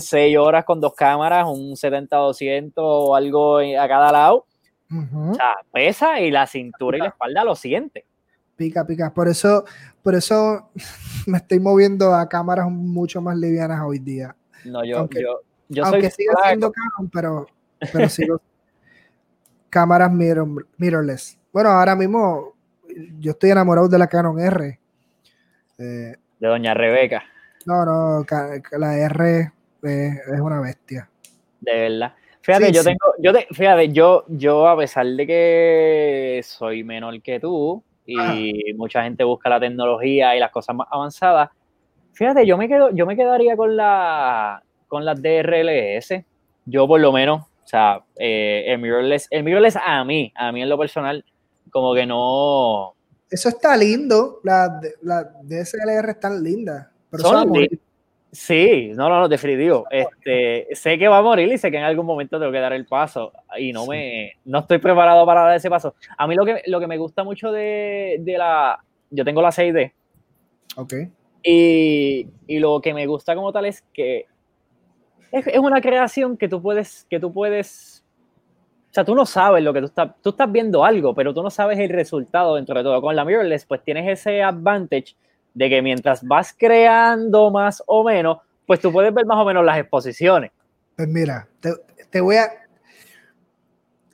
[0.00, 4.46] seis horas con dos cámaras, un 70-200 o algo a cada lado,
[4.90, 8.04] o sea, pesa y la cintura y la espalda lo siente.
[8.56, 9.12] Pica, pica.
[9.12, 9.64] Por eso,
[10.02, 10.70] por eso
[11.26, 14.34] me estoy moviendo a cámaras mucho más livianas hoy día.
[14.64, 17.46] No, yo, aunque, yo, yo aunque siga siendo Canon, pero,
[17.92, 18.40] pero sigo
[19.76, 21.38] cámaras mirrorless.
[21.52, 22.54] Bueno, ahora mismo
[23.20, 24.80] yo estoy enamorado de la Canon R.
[25.76, 27.22] Eh, de Doña Rebeca.
[27.66, 28.24] No, no,
[28.78, 29.52] la R
[29.82, 31.10] es una bestia.
[31.60, 32.14] De verdad.
[32.40, 37.82] Fíjate, yo tengo, yo fíjate, yo, yo a pesar de que soy menor que tú
[38.06, 41.50] y mucha gente busca la tecnología y las cosas más avanzadas,
[42.14, 46.24] fíjate, yo me quedo, yo me quedaría con la con las DRLS.
[46.64, 50.62] Yo por lo menos, o sea, eh, el mirrorless, el mirrorless a mí, a mí
[50.62, 51.24] en lo personal,
[51.70, 52.94] como que no.
[53.28, 54.70] Eso está lindo, las
[55.02, 56.86] la DSLR están lindas.
[57.10, 57.52] Pero son,
[58.30, 59.86] Sí, no, no, no, definitivo.
[59.90, 62.72] Este, sé que va a morir y sé que en algún momento tengo que dar
[62.72, 65.96] el paso y no me, no estoy preparado para dar ese paso.
[66.16, 68.78] A mí lo que, lo que me gusta mucho de, de la,
[69.10, 69.92] yo tengo la 6D.
[70.76, 70.94] Ok.
[71.42, 74.26] Y, y, lo que me gusta como tal es que
[75.38, 78.04] es, es, una creación que tú puedes, que tú puedes,
[78.90, 81.42] o sea, tú no sabes lo que tú estás, tú estás viendo algo, pero tú
[81.42, 83.00] no sabes el resultado dentro de todo.
[83.00, 85.16] Con la mirrorless, pues tienes ese advantage
[85.54, 89.64] de que mientras vas creando más o menos, pues tú puedes ver más o menos
[89.64, 90.50] las exposiciones.
[90.96, 91.48] Pues mira,
[92.10, 92.48] te, voy a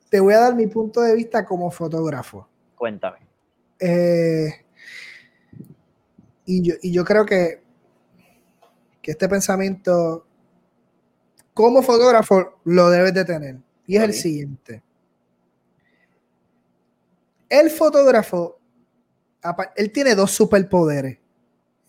[0.08, 2.48] te voy a dar mi punto de vista como fotógrafo.
[2.74, 3.18] Cuéntame.
[3.78, 4.50] Eh,
[6.44, 7.62] y, yo, y, yo, creo que,
[9.00, 10.26] que este pensamiento,
[11.54, 13.58] como fotógrafo, lo debes de tener.
[13.86, 14.82] Y es el siguiente.
[17.48, 18.58] El fotógrafo,
[19.76, 21.18] él tiene dos superpoderes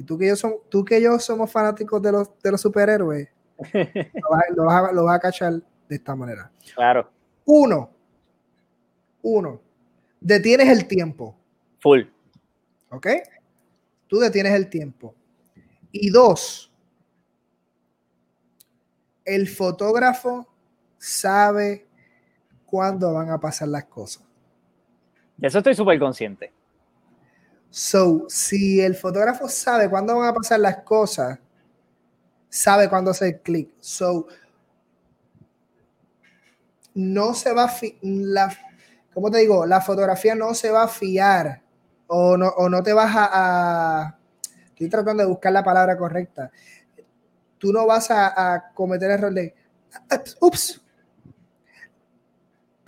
[0.05, 3.30] tú que yo, son, tú que yo somos fanáticos de los, de los superhéroes,
[3.74, 6.51] lo, vas, lo, vas a, cachar de esta manera.
[6.74, 7.09] Claro.
[7.45, 7.89] Uno,
[9.22, 9.61] uno,
[10.20, 11.36] detienes el tiempo.
[11.80, 12.01] Full.
[12.89, 13.07] ¿Ok?
[14.07, 15.16] Tú detienes el tiempo.
[15.91, 16.72] Y dos,
[19.26, 20.47] el fotógrafo
[20.97, 21.88] sabe
[22.65, 24.24] cuándo van a pasar las cosas.
[25.38, 26.51] De eso estoy súper consciente.
[27.69, 31.39] So, si el fotógrafo sabe cuándo van a pasar las cosas,
[32.49, 33.71] sabe cuándo hacer clic.
[33.80, 34.28] So,
[36.93, 38.55] no se va a la,
[39.13, 39.65] ¿cómo te digo?
[39.65, 41.63] La fotografía no se va a fiar
[42.07, 44.17] o no, o no te vas a, a,
[44.69, 46.51] Estoy tratando de buscar la palabra correcta.
[47.64, 49.55] Tú no vas a, a cometer el error de...
[50.41, 50.82] Ups.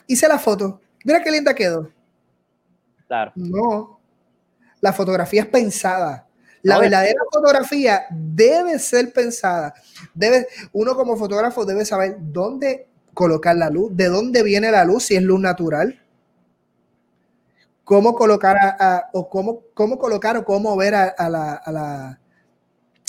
[0.05, 0.81] Hice la foto.
[1.05, 1.89] Mira qué linda quedó.
[3.07, 3.31] Claro.
[3.35, 4.01] No,
[4.81, 6.27] la fotografía es pensada.
[6.61, 9.73] La verdadera fotografía debe ser pensada.
[10.13, 15.05] Debe, uno como fotógrafo debe saber dónde colocar la luz, de dónde viene la luz,
[15.05, 16.01] si es luz natural,
[17.85, 22.19] cómo colocar o cómo, cómo colocar o cómo ver a, la,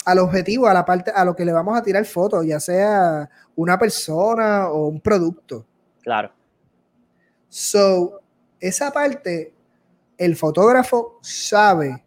[0.07, 3.29] al objetivo, a la parte, a lo que le vamos a tirar fotos, ya sea
[3.57, 5.65] una persona o un producto.
[6.01, 6.31] Claro.
[7.49, 8.21] So,
[8.57, 9.53] esa parte
[10.17, 12.05] el fotógrafo sabe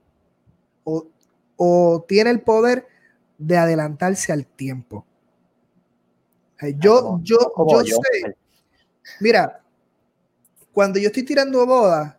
[0.84, 2.86] o, tiene el poder
[3.36, 5.04] de adelantarse al tiempo.
[6.78, 8.34] Yo, yo, yo, sé,
[9.20, 9.62] mira,
[10.72, 12.18] cuando yo estoy tirando boda,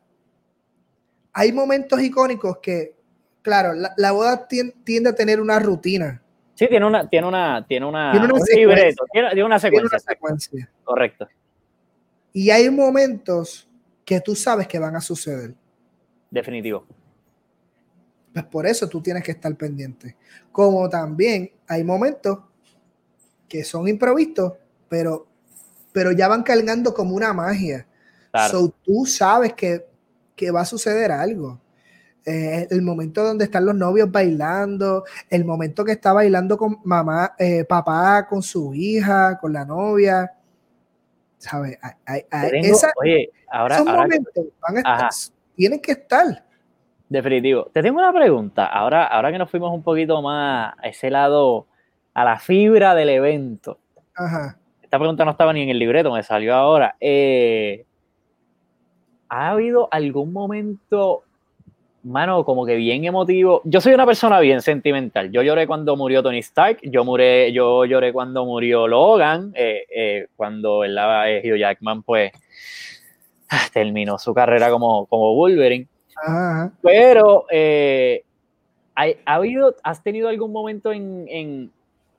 [1.34, 3.01] hay momentos icónicos que,
[3.42, 6.22] claro, la, boda tiende, a tener una rutina.
[6.56, 9.90] Sí, tiene una, tiene una, tiene una, tiene una un libreto, tiene, una secuencia.
[9.90, 10.70] Tiene una secuencia.
[10.84, 11.28] Correcto.
[12.34, 13.68] Y hay momentos
[14.06, 15.54] que tú sabes que van a suceder.
[16.30, 16.86] Definitivo.
[18.34, 20.16] Pues por eso tú tienes que estar pendiente.
[20.52, 22.40] Como también hay momentos
[23.50, 24.54] que son improvistos,
[24.88, 25.28] pero,
[25.92, 27.86] pero ya van cargando como una magia.
[28.50, 29.86] So, tú sabes que,
[30.52, 31.60] va a suceder algo.
[32.26, 37.34] Eh, el momento donde están los novios bailando, el momento que está bailando con mamá,
[37.38, 40.32] eh, papá con su hija, con la novia.
[41.38, 41.80] ¿Sabes?
[43.02, 45.10] oye, ahora, esos momentos van a estar
[45.56, 46.44] tienen que estar.
[47.10, 47.66] Definitivo.
[47.74, 48.66] Te tengo una pregunta.
[48.66, 51.68] Ahora, ahora que nos fuimos un poquito más a ese lado,
[52.14, 53.78] a la fibra del evento.
[54.16, 54.58] Ajá.
[54.82, 56.96] Esta pregunta no estaba ni en el libreto, me salió ahora.
[57.00, 57.86] Eh,
[59.30, 61.24] ¿Ha habido algún momento,
[62.04, 63.62] mano, como que bien emotivo?
[63.64, 65.32] Yo soy una persona bien sentimental.
[65.32, 70.28] Yo lloré cuando murió Tony Stark, yo, muré, yo lloré cuando murió Logan, eh, eh,
[70.36, 72.32] cuando el Hugh Jackman, pues,
[73.74, 75.88] terminó su carrera como, como Wolverine.
[76.16, 76.72] Ajá.
[76.82, 78.24] Pero, eh,
[78.96, 81.72] ¿ha, habido, ¿has tenido algún momento en, en,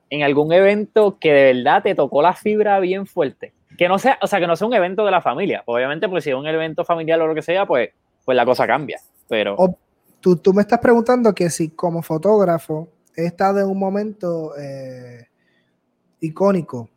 [0.09, 3.53] en, algún evento que de verdad te tocó la fibra bien fuerte?
[3.77, 5.63] Que no sea, o sea, que no sea un evento de la familia.
[5.65, 7.89] Obviamente, pues si es un evento familiar o lo que sea, pues,
[8.23, 8.99] pues la cosa cambia.
[9.27, 9.55] Pero.
[9.57, 9.77] O,
[10.19, 15.27] tú, tú, me estás preguntando que si como fotógrafo he estado en un momento eh,
[16.19, 16.89] icónico,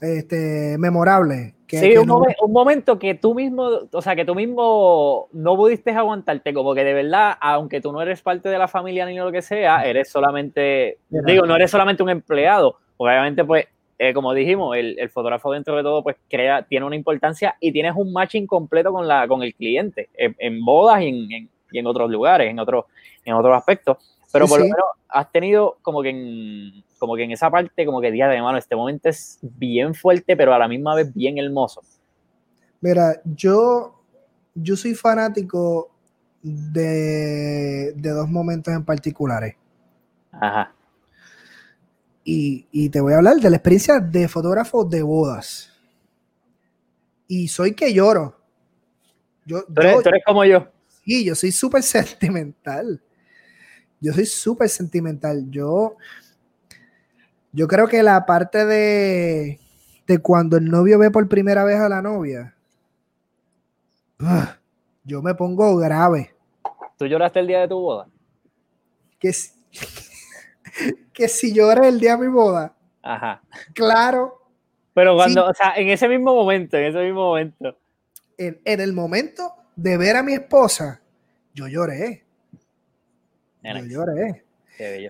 [0.00, 1.54] este, memorable.
[1.66, 2.14] Que, sí, que un, no...
[2.14, 6.74] momen, un, momento que tú mismo, o sea, que tú mismo no pudiste aguantarte, como
[6.74, 9.84] que de verdad, aunque tú no eres parte de la familia ni lo que sea,
[9.84, 12.76] eres solamente, digo, no eres solamente un empleado.
[12.98, 13.66] Obviamente, pues,
[13.98, 17.72] eh, como dijimos, el, el, fotógrafo dentro de todo, pues, crea, tiene una importancia y
[17.72, 21.50] tienes un matching completo con, la, con el cliente, en, en bodas y en, en,
[21.70, 22.86] y en, otros lugares, en, otro,
[23.24, 23.96] en otros aspectos.
[24.32, 27.86] Pero sí, por lo menos has tenido como que en, como que en esa parte,
[27.86, 31.12] como que día de mano, este momento es bien fuerte, pero a la misma vez
[31.14, 31.80] bien hermoso.
[32.82, 33.94] Mira, yo,
[34.54, 35.90] yo soy fanático
[36.42, 39.56] de, de dos momentos en particulares.
[40.32, 40.75] Ajá.
[42.28, 45.72] Y, y, te voy a hablar de la experiencia de fotógrafo de bodas.
[47.28, 48.36] Y soy que lloro.
[49.44, 50.66] Yo, ¿Tú, eres, yo, tú eres como yo.
[51.04, 53.00] Sí, yo soy súper sentimental.
[54.00, 55.48] Yo soy súper sentimental.
[55.50, 55.96] Yo,
[57.52, 59.60] yo creo que la parte de,
[60.08, 62.56] de cuando el novio ve por primera vez a la novia,
[64.18, 64.46] uh,
[65.04, 66.34] yo me pongo grave.
[66.98, 68.08] ¿Tú lloraste el día de tu boda?
[69.20, 69.30] Que,
[71.12, 72.74] que si lloré el día de mi boda.
[73.02, 73.42] Ajá.
[73.74, 74.42] Claro.
[74.94, 75.50] Pero cuando, sí.
[75.50, 77.76] o sea, en ese mismo momento, en ese mismo momento.
[78.38, 81.00] En, en el momento de ver a mi esposa,
[81.54, 82.24] yo lloré.
[83.62, 84.44] Yo lloré.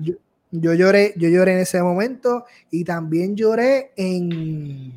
[0.01, 0.15] Yo,
[0.51, 1.13] yo, lloré.
[1.17, 4.93] Yo lloré en ese momento y también lloré en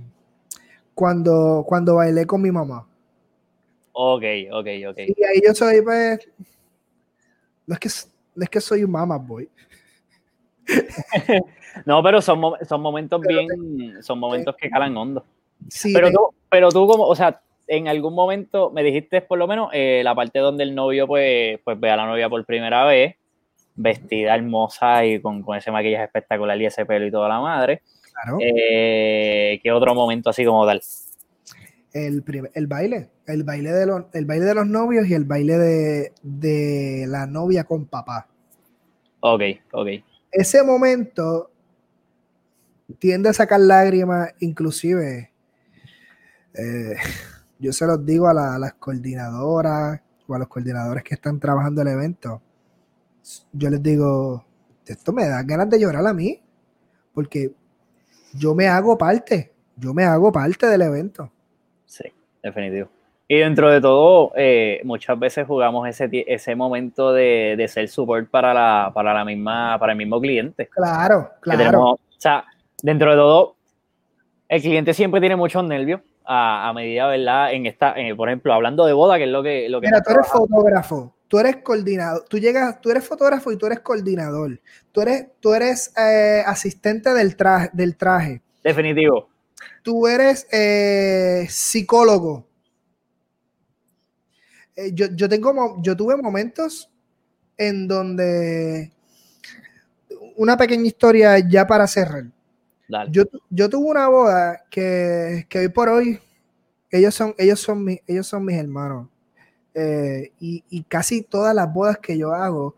[0.93, 2.87] cuando, cuando bailé con mi mamá.
[3.93, 4.97] Ok, ok, ok.
[4.97, 6.19] Y ahí yo soy, pues,
[7.65, 7.89] no es que,
[8.35, 9.49] no es que soy un mamá boy.
[11.85, 15.25] no, pero son, son momentos pero bien, te, son momentos que calan hondo.
[15.67, 19.47] Sí, pero, tú, pero tú como, o sea, en algún momento me dijiste por lo
[19.47, 22.85] menos eh, la parte donde el novio pues, pues ve a la novia por primera
[22.85, 23.15] vez,
[23.75, 27.81] vestida hermosa y con, con ese maquillaje espectacular y ese pelo y toda la madre.
[28.11, 28.37] Claro.
[28.41, 30.81] Eh, ¿Qué otro momento así como tal?
[31.93, 35.57] El, el baile, el baile, de los, el baile de los novios y el baile
[35.57, 38.27] de, de la novia con papá.
[39.21, 39.41] Ok,
[39.71, 39.87] ok.
[40.31, 41.51] Ese momento
[42.99, 45.31] tiende a sacar lágrimas, inclusive
[46.53, 46.95] eh,
[47.59, 51.81] yo se los digo a, a, las coordinadoras o a los coordinadores que están trabajando
[51.81, 52.41] el evento.
[53.51, 54.45] Yo les digo,
[54.85, 56.41] esto me da ganas de llorar a mí,
[57.13, 57.53] porque
[58.33, 61.31] yo me hago parte, yo me hago parte del evento.
[61.85, 62.05] Sí,
[62.41, 62.89] definitivo.
[63.31, 68.27] Y dentro de todo, eh, muchas veces jugamos ese, ese momento de, de, ser support
[68.27, 70.67] para la, para la misma, para el mismo cliente.
[70.69, 71.59] Claro, claro.
[71.59, 72.43] Tenemos, o sea,
[72.81, 73.55] dentro de todo,
[74.47, 77.53] el cliente siempre tiene muchos nervios a, a medida, ¿verdad?
[77.53, 79.69] En esta, en, por ejemplo, hablando de boda, que es lo que...
[79.69, 83.57] Lo que Mira, tú eres fotógrafo, tú eres coordinador, tú llegas, tú eres fotógrafo y
[83.59, 84.59] tú eres coordinador,
[84.91, 88.41] tú eres, tú eres eh, asistente del traje, del traje.
[88.63, 89.29] Definitivo.
[89.83, 92.48] Tú eres eh, psicólogo.
[94.79, 96.89] Eh, yo, yo, tengo, yo tuve momentos
[97.57, 98.93] en donde
[100.37, 102.25] una pequeña historia ya para cerrar.
[102.87, 103.11] Dale.
[103.11, 106.19] Yo, yo tuve una boda que, que, hoy por hoy
[106.91, 109.09] ellos son, ellos son, mi, ellos son mis hermanos.
[109.73, 112.75] Eh, y, y, casi todas las bodas que yo hago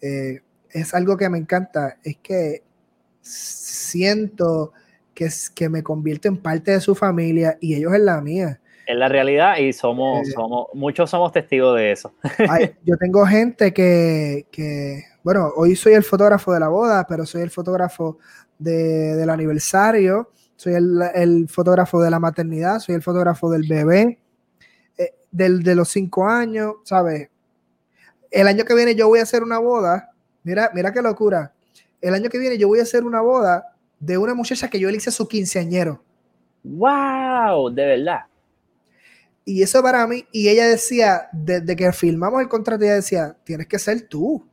[0.00, 0.40] eh,
[0.70, 1.98] es algo que me encanta.
[2.04, 2.62] Es que
[3.20, 4.72] siento
[5.12, 8.59] que, que me convierto en parte de su familia y ellos en la mía.
[8.90, 12.12] En la realidad y somos, eh, somos muchos somos testigos de eso.
[12.84, 17.42] Yo tengo gente que, que, bueno, hoy soy el fotógrafo de la boda, pero soy
[17.42, 18.18] el fotógrafo
[18.58, 24.18] de, del aniversario, soy el, el, fotógrafo de la maternidad, soy el fotógrafo del bebé,
[24.98, 27.28] eh, del, de los cinco años, ¿sabes?
[28.28, 30.10] El año que viene yo voy a hacer una boda,
[30.42, 31.52] mira, mira qué locura.
[32.00, 34.90] El año que viene yo voy a hacer una boda de una muchacha que yo
[34.90, 36.02] le hice su quinceañero.
[36.64, 37.70] ¡Wow!
[37.70, 38.29] De verdad.
[39.50, 43.66] Y eso para mí, y ella decía, desde que filmamos el contrato, ella decía, tienes
[43.66, 44.46] que ser tú.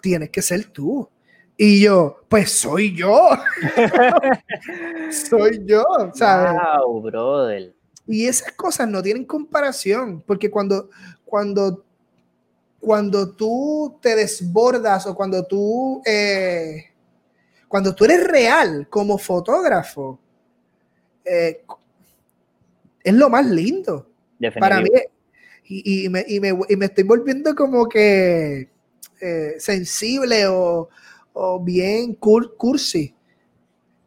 [0.00, 1.08] Tienes que ser tú.
[1.56, 3.30] Y yo, pues soy yo.
[5.30, 5.84] soy yo,
[6.14, 6.60] ¿sabes?
[6.82, 7.72] Wow, brother.
[8.08, 10.90] Y esas cosas no tienen comparación, porque cuando,
[11.24, 11.84] cuando,
[12.80, 16.86] cuando tú te desbordas o cuando tú, eh,
[17.68, 20.18] cuando tú eres real como fotógrafo,
[21.24, 21.62] eh,
[23.04, 24.10] es lo más lindo.
[24.58, 24.90] Para mí,
[25.66, 28.68] y, me, y, me, y, me, estoy volviendo como que
[29.20, 30.88] eh, sensible o,
[31.34, 33.14] o bien cursi.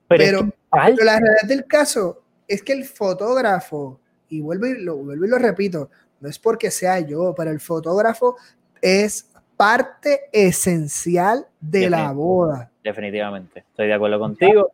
[0.08, 5.26] Pero, pero, la realidad del caso es que el fotógrafo, y vuelvo y lo, vuelvo
[5.26, 5.90] y lo repito,
[6.20, 8.38] no es porque sea yo, pero el fotógrafo
[8.82, 12.72] es parte esencial de la boda.
[12.84, 14.72] Definitivamente, estoy de acuerdo contigo.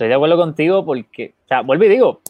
[0.00, 2.22] Estoy de acuerdo contigo porque, o sea, vuelvo y digo,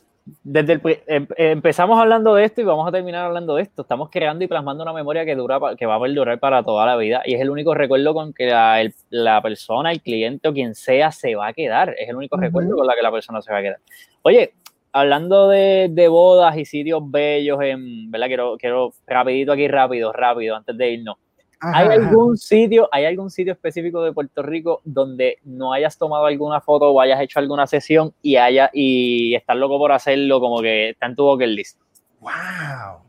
[0.43, 3.83] desde el, em, empezamos hablando de esto y vamos a terminar hablando de esto.
[3.83, 6.97] Estamos creando y plasmando una memoria que dura que va a perdurar para toda la
[6.97, 11.13] vida y es el único recuerdo con que la, persona, el cliente o quien sea
[11.13, 11.95] se va a quedar.
[11.97, 13.79] Es el único recuerdo con la que la persona se va a quedar.
[14.23, 14.55] Oye,
[14.91, 18.27] hablando de, bodas y sitios bellos, en, ¿verdad?
[18.27, 21.19] Quiero, quiero rapidito aquí, rápido, rápido, antes de irnos.
[21.61, 26.63] ¿Hay algún sitio, hay algún sitio específico de Puerto Rico donde no hayas tomado alguna
[26.63, 30.91] foto o hayas hecho alguna sesión y haya y estás loco por hacerlo como que
[30.91, 31.79] está en tu bucket list?
[32.21, 33.03] Wow.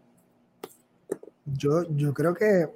[1.45, 2.68] Yo, yo creo que.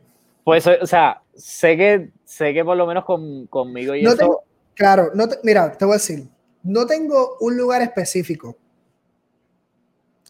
[0.46, 4.44] Pues, o sea, sé que sé que por lo menos conmigo y no eso.
[4.76, 6.28] claro, no mira, te voy a decir,
[6.64, 8.56] no tengo un lugar específico.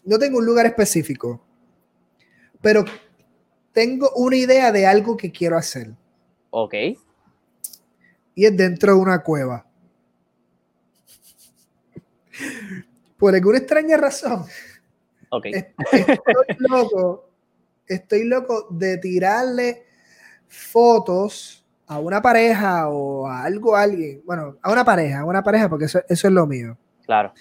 [0.04, 1.40] No tengo un lugar específico.
[2.60, 2.84] Pero
[3.76, 5.92] tengo una idea de algo que quiero hacer.
[6.48, 6.72] Ok.
[8.34, 9.66] Y es dentro de una cueva.
[13.18, 14.46] Por alguna extraña razón.
[15.28, 15.44] Ok.
[15.92, 17.28] Estoy loco.
[17.86, 19.84] Estoy loco de tirarle
[20.48, 24.22] fotos a una pareja o a algo, a alguien.
[24.24, 26.78] Bueno, a una pareja, a una pareja, porque eso, eso es lo mío.
[27.04, 27.34] Claro.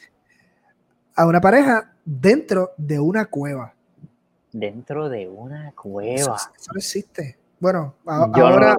[1.16, 3.74] A una pareja dentro de una cueva
[4.56, 6.14] dentro de una cueva.
[6.14, 6.36] Eso,
[6.74, 7.38] no existe.
[7.60, 8.78] Bueno, ahora,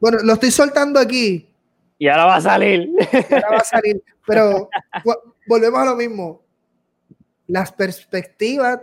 [0.00, 1.48] bueno, lo estoy soltando aquí.
[1.98, 2.90] Y ahora va a salir.
[3.30, 4.02] ahora va a salir.
[4.26, 4.70] Pero
[5.46, 6.42] volvemos a lo mismo.
[7.46, 8.80] Las perspectivas,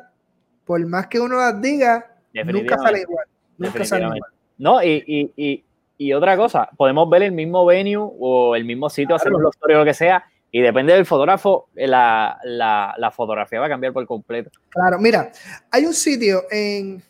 [0.63, 2.15] por más que uno las diga,
[2.45, 3.25] nunca sale igual.
[3.57, 4.21] Nunca sale igual.
[4.59, 5.63] No, y, y, y,
[5.97, 9.67] y, otra cosa, podemos ver el mismo venue o el mismo sitio, hacer los o
[9.67, 14.51] lo que sea, y depende del fotógrafo, la, la, fotografía va a cambiar por completo.
[14.69, 15.31] Claro, mira,
[15.71, 17.01] hay un sitio en...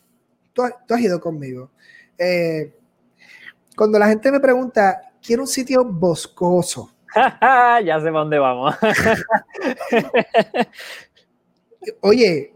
[0.52, 1.70] Tú, has ido conmigo.
[2.16, 2.72] Eh,
[3.76, 6.94] cuando la gente me pregunta, quiero un sitio boscoso.
[7.84, 8.76] ya sé para dónde vamos.
[12.00, 12.54] Oye,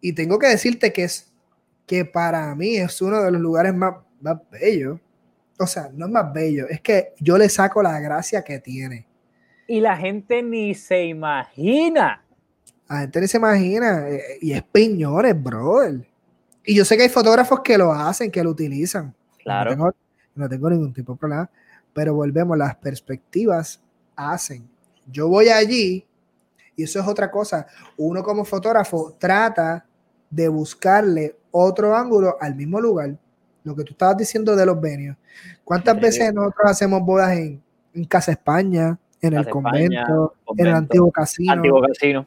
[0.00, 1.30] y tengo que decirte que es
[1.86, 4.98] que para mí es uno de los lugares más, más bellos.
[5.58, 9.06] O sea, no es más bello, es que yo le saco la gracia que tiene
[9.66, 12.22] y la gente ni se imagina.
[12.88, 14.08] La gente ni se imagina.
[14.08, 16.06] Eh, y es piñones, brother.
[16.64, 19.14] Y yo sé que hay fotógrafos que lo hacen, que lo utilizan.
[19.42, 19.92] Claro.
[20.34, 21.50] No tengo, ningún tipo de problema.
[21.92, 23.82] Pero volvemos, las perspectivas
[24.16, 24.68] hacen.
[25.06, 26.06] Yo voy allí
[26.76, 27.66] y eso es otra cosa.
[27.96, 29.86] Uno como fotógrafo trata
[30.30, 33.16] de buscarle otro ángulo al mismo lugar.
[33.62, 35.16] Lo que tú estabas diciendo de los venios.
[35.62, 37.62] ¿Cuántas veces nosotros hacemos bodas en,
[37.94, 41.52] en Casa España, en el convento, en el antiguo casino.
[41.52, 42.26] Antiguo casino.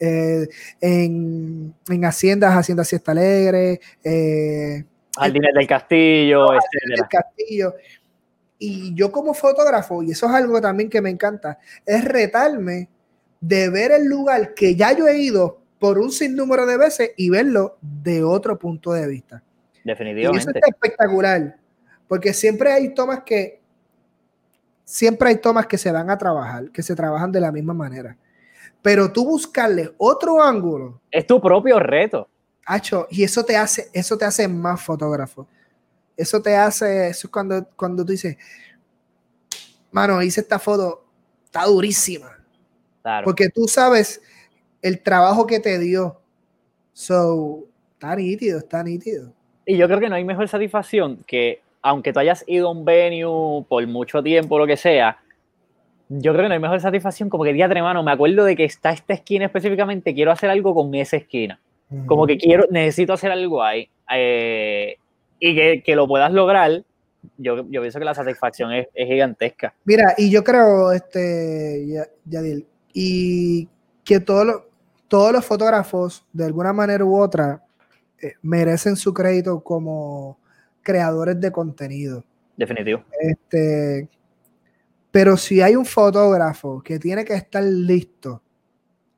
[0.00, 0.46] Eh,
[0.80, 4.84] en, en, haciendas, Hacienda Siesta Alegre, eh,
[5.16, 7.74] Jardines del Castillo, Del Castillo.
[8.58, 12.88] Y yo como fotógrafo, y eso es algo también que me encanta, es retarme
[13.40, 17.30] de ver el lugar que ya yo he ido por un sinnúmero de veces y
[17.30, 19.42] verlo de otro punto de vista.
[19.84, 20.38] Definitivamente.
[20.38, 21.56] Y eso es espectacular,
[22.08, 23.57] porque siempre hay tomas que
[24.88, 28.16] siempre hay tomas que se van a trabajar, que se trabajan de la misma manera.
[28.80, 31.02] Pero tú buscarle otro ángulo.
[31.10, 32.26] Es tu propio reto.
[32.64, 35.46] Hacho, y eso te hace, eso te hace más fotógrafo.
[36.16, 38.38] Eso te hace, eso es cuando, cuando tú dices,
[39.90, 41.04] mano, hice esta foto,
[41.44, 42.38] está durísima.
[43.02, 43.26] Claro.
[43.26, 44.22] Porque tú sabes
[44.80, 46.18] el trabajo que te dio.
[46.94, 49.34] So, está nítido, está nítido.
[49.66, 52.84] Y yo creo que no hay mejor satisfacción que aunque tú hayas ido a un
[52.84, 55.18] venue por mucho tiempo, lo que sea,
[56.08, 58.56] yo creo que no hay mejor satisfacción como que día de mano, me acuerdo de
[58.56, 61.60] que está esta esquina específicamente, quiero hacer algo con esa esquina.
[62.06, 63.88] Como que quiero, necesito hacer algo ahí.
[64.14, 64.96] Eh,
[65.40, 66.82] y que, que, lo puedas lograr,
[67.38, 69.74] yo, yo pienso que la satisfacción es, es gigantesca.
[69.84, 71.86] Mira, y yo creo, este,
[72.26, 73.68] Yadil, y
[74.04, 74.68] que todo lo,
[75.08, 77.62] todos los fotógrafos, de alguna manera u otra,
[78.20, 80.38] eh, merecen su crédito como
[80.88, 82.24] creadores de contenido.
[82.56, 83.04] Definitivo.
[83.20, 84.08] Este,
[85.10, 88.40] pero si hay un fotógrafo que tiene que estar listo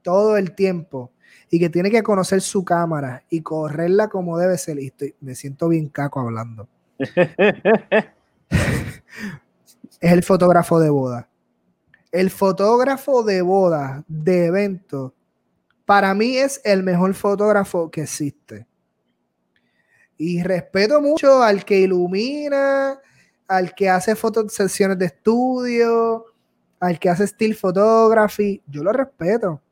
[0.03, 1.13] todo el tiempo
[1.49, 5.69] y que tiene que conocer su cámara y correrla como debe ser, listo, me siento
[5.69, 6.67] bien caco hablando.
[10.01, 11.29] es el fotógrafo de boda.
[12.11, 15.15] El fotógrafo de boda, de evento,
[15.85, 18.67] para mí es el mejor fotógrafo que existe.
[20.23, 23.01] Y respeto mucho al que ilumina,
[23.49, 26.27] al que hace fotos, sesiones de estudio,
[26.79, 28.63] al que hace still photography.
[28.67, 29.63] Yo lo respeto.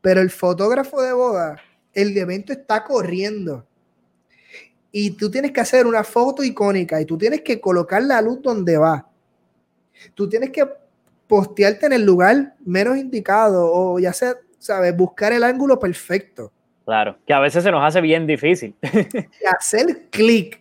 [0.00, 1.60] Pero el fotógrafo de boda,
[1.92, 3.66] el evento está corriendo.
[4.90, 8.40] Y tú tienes que hacer una foto icónica y tú tienes que colocar la luz
[8.40, 9.06] donde va.
[10.14, 10.66] Tú tienes que
[11.26, 14.96] postearte en el lugar menos indicado o ya sea, ¿sabes?
[14.96, 16.50] Buscar el ángulo perfecto.
[16.84, 18.74] Claro, que a veces se nos hace bien difícil.
[19.58, 20.60] hacer clic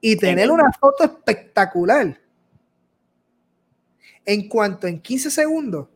[0.00, 2.18] y tener una foto espectacular.
[4.24, 5.88] En cuanto en 15 segundos,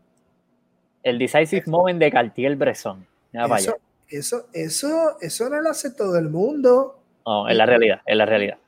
[1.02, 3.06] el decisive moment de Cartier-Bresson.
[3.32, 3.76] Eso,
[4.08, 6.98] eso, eso, eso no lo hace todo el mundo.
[7.26, 8.58] No, es la realidad, es la realidad.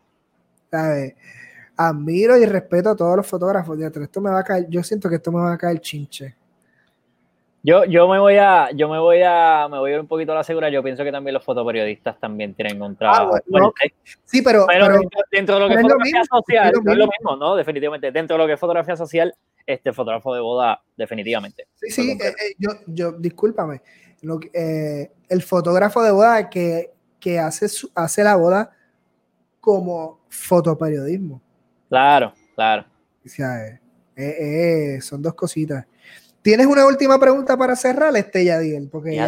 [1.76, 3.78] Admiro y respeto a todos los fotógrafos.
[3.80, 6.34] Esto me va a caer, yo siento que esto me va a caer chinche.
[7.66, 10.30] Yo, yo me voy a, yo me voy a, me voy a ir un poquito
[10.30, 10.70] a la segura.
[10.70, 13.34] Yo pienso que también los fotoperiodistas también tienen un trabajo.
[13.34, 13.70] Ah,
[14.24, 14.66] sí, pero,
[15.32, 17.56] dentro, de lo que es fotografía social, no es lo mismo, ¿no?
[17.56, 18.12] Definitivamente.
[18.12, 19.34] Dentro de lo que es fotografía social,
[19.66, 21.66] este fotógrafo de boda, definitivamente.
[21.74, 23.82] Sí, sí, eh, eh, yo, yo, discúlpame.
[24.22, 28.70] Lo, eh, el fotógrafo de boda que, que hace, hace la boda
[29.60, 31.42] como fotoperiodismo.
[31.88, 32.84] Claro, claro.
[33.24, 33.80] O sea,
[35.00, 35.84] son dos cositas.
[36.46, 38.88] ¿Tienes una última pregunta para cerrar, este Yadiel?
[38.88, 39.26] Porque ya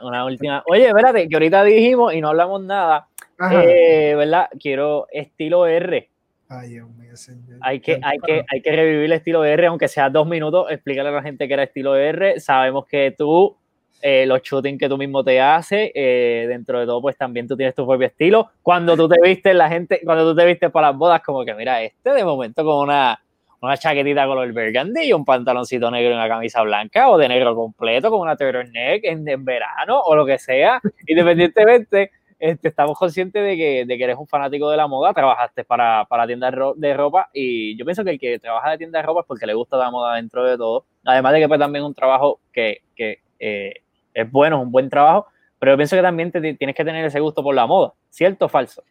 [0.00, 0.62] una, última.
[0.68, 3.08] Oye, espérate, que ahorita dijimos y no hablamos nada.
[3.36, 4.48] ¿Verdad?
[4.60, 6.08] Quiero estilo R.
[6.48, 7.14] Ay, Dios mío,
[7.62, 10.70] Hay que, hay, que, hay que revivir el estilo R, aunque sea dos minutos.
[10.70, 12.38] Explícale a la gente que era estilo R.
[12.38, 13.56] Sabemos que tú,
[14.00, 17.56] eh, los shootings que tú mismo te haces, eh, dentro de todo, pues también tú
[17.56, 18.52] tienes tu propio estilo.
[18.62, 21.54] Cuando tú te vistes, la gente, cuando tú te vistes para las bodas, como que
[21.54, 23.20] mira, este de momento con una,
[23.62, 28.10] una chaquetita color burgundy un pantaloncito negro y una camisa blanca, o de negro completo
[28.10, 32.10] con una turtleneck en, en verano, o lo que sea, independientemente
[32.42, 36.04] este, estamos conscientes de que, de que, eres un fanático de la moda, trabajaste para,
[36.06, 39.20] para tiendas de ropa y yo pienso que el que trabaja de tienda de ropa
[39.20, 40.84] es porque le gusta la moda dentro de todo.
[41.04, 43.74] Además de que pues también es un trabajo que, que eh,
[44.12, 45.28] es bueno, es un buen trabajo,
[45.60, 48.46] pero yo pienso que también te, tienes que tener ese gusto por la moda, ¿cierto
[48.46, 48.82] o falso?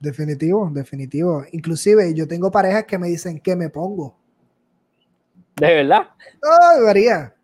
[0.00, 1.44] Definitivo, definitivo.
[1.52, 4.16] Inclusive yo tengo parejas que me dicen que me pongo.
[5.56, 6.08] ¿De verdad?
[6.42, 7.34] No, debería.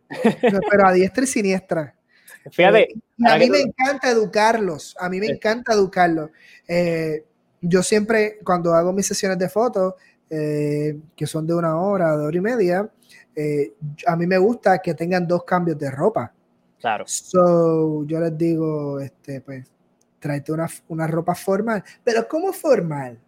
[0.70, 1.94] pero a diestra y siniestra.
[2.50, 2.82] Fíjate.
[2.82, 2.96] Eh,
[3.26, 6.30] a mí me encanta educarlos, a mí me encanta educarlos.
[6.68, 7.24] Eh,
[7.60, 9.94] yo siempre, cuando hago mis sesiones de fotos,
[10.28, 12.90] eh, que son de una hora, de hora y media,
[14.06, 16.32] a mí me gusta que tengan dos cambios de ropa.
[16.78, 17.04] Claro.
[17.06, 19.66] So, yo les digo, este, pues,
[20.24, 23.18] tráete una, una ropa formal, pero ¿cómo formal?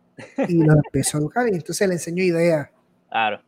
[0.49, 2.71] Y los empiezo a educar y entonces le enseño ideas.
[3.11, 3.43] Claro.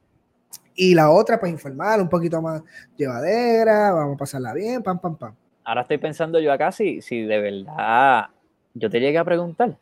[0.74, 2.62] Y la otra, pues informal, un poquito más
[2.96, 5.34] llevadera, vamos a pasarla bien, pam, pam, pam
[5.68, 8.28] ahora estoy pensando yo acá si, si de verdad
[8.73, 9.77] yo te llegué a preguntar.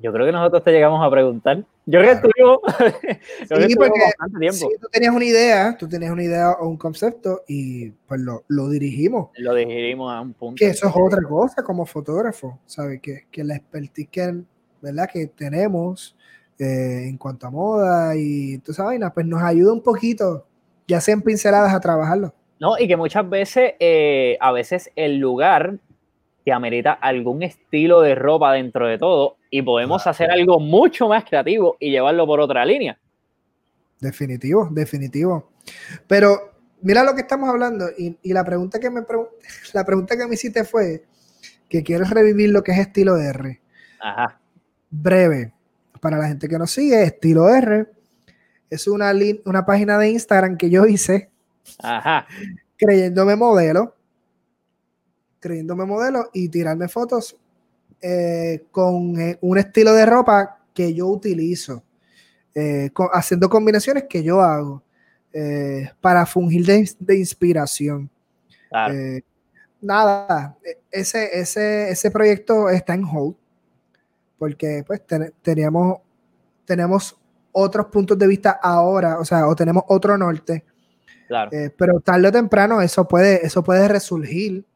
[0.00, 1.64] Yo creo que nosotros te llegamos a preguntar.
[1.84, 2.30] Yo creo que tú
[3.68, 4.00] sí, porque
[4.38, 4.68] tiempo.
[4.80, 8.68] tú tenías una idea, tú tenías una idea o un concepto y pues lo, lo,
[8.68, 9.30] dirigimos.
[9.38, 10.58] Lo dirigimos a un punto.
[10.58, 13.00] Que eso es otra cosa como fotógrafo, ¿sabes?
[13.00, 14.42] Que, que la expertise que,
[14.80, 15.08] ¿verdad?
[15.12, 16.16] que tenemos
[16.58, 20.46] eh, en cuanto a moda y toda esa vaina, pues nos ayuda un poquito,
[20.86, 22.32] ya sean pinceladas a trabajarlo.
[22.60, 25.78] No, y que muchas veces, eh, a veces el lugar
[26.44, 31.26] te amerita algún estilo de ropa dentro de todo y podemos hacer algo mucho más
[31.26, 32.98] creativo y llevarlo por otra línea.
[34.00, 35.50] Definitivo, definitivo.
[36.06, 39.02] Pero mira lo que estamos hablando y, la pregunta que me
[39.74, 41.04] la pregunta que me hiciste fue
[41.68, 43.60] que quieres revivir lo que es estilo R.
[44.00, 44.40] Ajá.
[44.88, 45.52] Breve.
[46.00, 47.86] Para la gente que nos sigue, estilo R
[48.70, 49.12] es una,
[49.44, 51.30] una página de Instagram que yo hice
[51.78, 52.26] Ajá.
[52.78, 53.94] Creyéndome modelo.
[55.40, 57.36] Creyéndome modelo y tirarme fotos
[58.02, 61.82] eh, con eh, un estilo de ropa que yo utilizo.
[62.54, 64.82] Eh, haciendo combinaciones que yo hago
[66.02, 68.10] para fungir de, inspiración.
[69.80, 70.58] nada,
[70.90, 73.34] ese, ese, ese proyecto está en hold
[74.38, 75.00] porque pues
[75.40, 76.00] teníamos,
[76.66, 77.18] tenemos
[77.52, 80.64] otros puntos de vista ahora, o sea, o tenemos otro norte
[81.32, 81.50] Claro.
[81.50, 84.66] Eh, pero tarde o temprano eso puede, eso puede resurgir.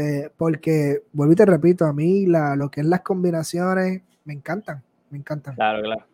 [0.00, 4.32] Eh, porque, vuelvo y te repito, a mí la, lo que es las combinaciones me
[4.34, 5.54] encantan, me encantan.
[5.54, 6.04] Claro, claro.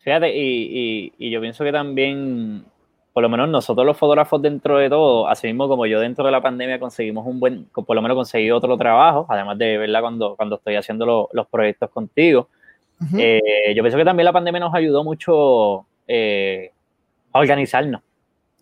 [0.00, 2.64] Fíjate, y, y, y yo pienso que también,
[3.12, 6.30] por lo menos nosotros los fotógrafos dentro de todo, así mismo como yo dentro de
[6.32, 10.00] la pandemia conseguimos un buen, por lo menos conseguí otro trabajo, además de, ¿verdad?
[10.00, 12.48] Cuando, cuando estoy haciendo lo- los proyectos contigo.
[13.16, 16.72] Eh, yo pienso que también la pandemia nos ayudó mucho eh,
[17.32, 18.02] a organizarnos,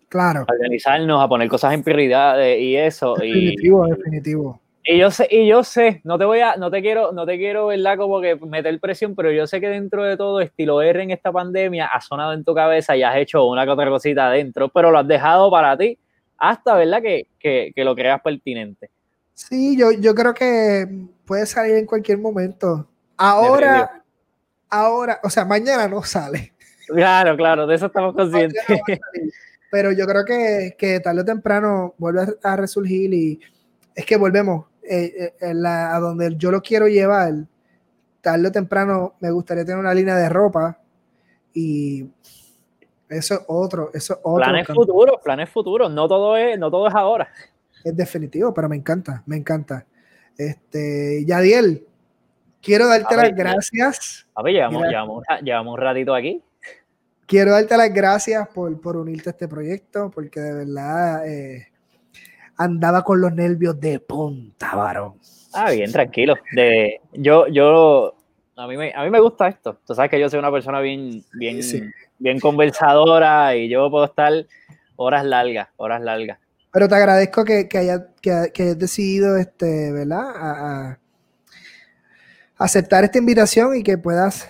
[0.09, 3.15] claro, a organizarnos, a poner cosas en prioridad eh, y eso.
[3.23, 4.61] Y, definitivo, definitivo.
[4.83, 7.37] y yo sé, y yo sé, no te voy a, no te quiero, no te
[7.37, 7.97] quiero, ¿verdad?
[7.97, 11.31] Como que meter presión, pero yo sé que dentro de todo, estilo R en esta
[11.31, 14.91] pandemia ha sonado en tu cabeza y has hecho una que otra cosita adentro, pero
[14.91, 15.97] lo has dejado para ti
[16.37, 17.01] hasta, ¿verdad?
[17.01, 18.89] Que, que, que lo creas pertinente.
[19.33, 20.87] Sí, yo, yo creo que
[21.25, 22.87] puede salir en cualquier momento.
[23.17, 24.03] Ahora,
[24.69, 26.53] ahora, o sea, mañana no sale.
[26.87, 28.63] Claro, claro, de eso estamos conscientes.
[29.67, 29.69] A.
[29.71, 33.39] Pero yo creo que, que tarde o temprano vuelve a, a resurgir y
[33.95, 37.33] es que volvemos eh, eh, la- a donde yo lo quiero llevar.
[38.21, 40.77] Tarde o temprano me gustaría tener una línea de ropa
[41.53, 42.05] y
[43.09, 44.43] eso es otro, eso es otro.
[44.43, 44.81] Planes campo.
[44.81, 47.29] futuros, planes futuros, no todo es, no todo es ahora.
[47.83, 49.85] Es definitivo, pero me encanta, me encanta.
[50.37, 51.85] Este, Yadiel,
[52.61, 54.27] quiero darte A las ver, gracias.
[54.33, 54.89] Papi, llevamos, Mira.
[54.89, 56.41] llevamos, llevamos un ratito aquí.
[57.27, 61.67] Quiero darte las gracias por, por unirte a este proyecto, porque de verdad eh,
[62.55, 65.15] andaba con los nervios de punta, varón.
[65.53, 66.35] Ah, bien, tranquilo.
[66.53, 68.15] De, yo, yo,
[68.55, 69.79] a mí, me, a mí me gusta esto.
[69.85, 71.83] Tú sabes que yo soy una persona bien, bien, Sí.
[72.17, 74.33] bien conversadora y yo puedo estar
[74.95, 76.39] horas largas, horas largas.
[76.71, 80.29] Pero te agradezco que, que, haya- que- que hayas decidido, este, ¿verdad?
[80.35, 80.51] A,
[80.91, 80.99] a
[82.57, 84.49] aceptar esta invitación y que puedas,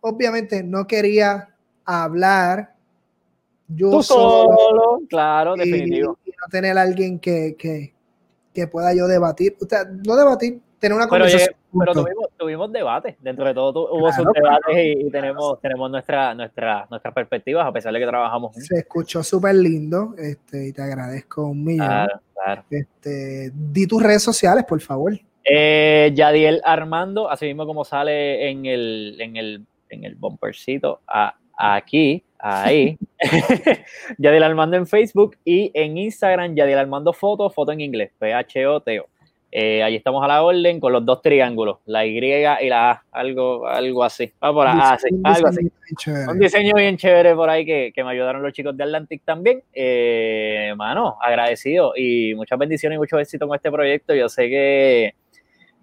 [0.00, 1.48] obviamente no quería
[1.88, 2.74] hablar
[3.68, 6.18] yo Tú solo, solo, claro, y, definitivo.
[6.24, 7.92] y no tener a alguien que, que,
[8.54, 11.50] que pueda yo debatir, o sea, no debatir, tener una Pero, conversación.
[11.50, 13.18] llegué- pero tuvimos, tuvimos debate.
[13.20, 16.86] Dentro de todo tu- hubo Claro, sus claro, debates y, y tenemos, tenemos nuestra, nuestra,
[16.88, 18.56] nuestras perspectivas, a pesar de que trabajamos.
[18.56, 21.86] Se escuchó súper lindo este, y te agradezco un millón.
[21.86, 22.64] Claro, claro.
[22.70, 25.12] Este, di tus redes sociales, por favor.
[25.44, 31.34] Eh, Yadiel Armando, así mismo como sale en el, en el, en el bumpercito, a-
[31.58, 32.96] aquí, ahí.
[34.18, 39.06] Yadiel Armando en Facebook y en Instagram, Yadiel Armando Foto, foto en inglés, P-H-O-T-O.
[39.50, 43.02] Eh, allí estamos a la orden con los dos triángulos, la Y y la A,
[43.12, 44.30] algo, algo así.
[44.44, 45.70] Va por ahí, ah, sí, algo así.
[46.28, 49.62] Un diseño bien chévere por ahí que, que me ayudaron los chicos de Atlantic también.
[49.72, 54.14] Eh, mano, agradecido y muchas bendiciones y mucho éxito con este proyecto.
[54.14, 55.14] Yo sé que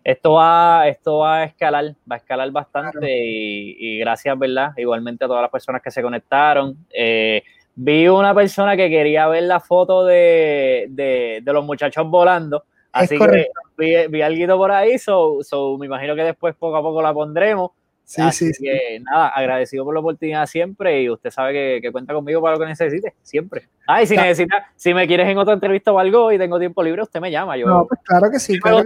[0.05, 3.07] esto va, esto va a escalar, va a escalar bastante Claro.
[3.09, 4.71] y, y gracias, ¿verdad?
[4.77, 6.77] Igualmente a todas las personas que se conectaron.
[6.93, 7.41] Eh,
[7.73, 12.63] vi una persona que quería ver la foto de, de, de los muchachos volando.
[12.91, 16.81] Así que vi, vi algo por ahí, so, so me imagino que después poco a
[16.81, 17.71] poco la pondremos.
[18.07, 18.63] Sí, Así sí, sí.
[18.63, 22.53] que nada, agradecido por la oportunidad siempre y usted sabe que, que cuenta conmigo para
[22.53, 23.67] lo que necesite, siempre.
[23.87, 24.29] Ah, y si Claro.
[24.29, 27.31] necesita, si me quieres en otra entrevista o algo y tengo tiempo libre, usted me
[27.31, 27.57] llama.
[27.57, 28.59] Yo, No, pues claro que sí.
[28.59, 28.83] claro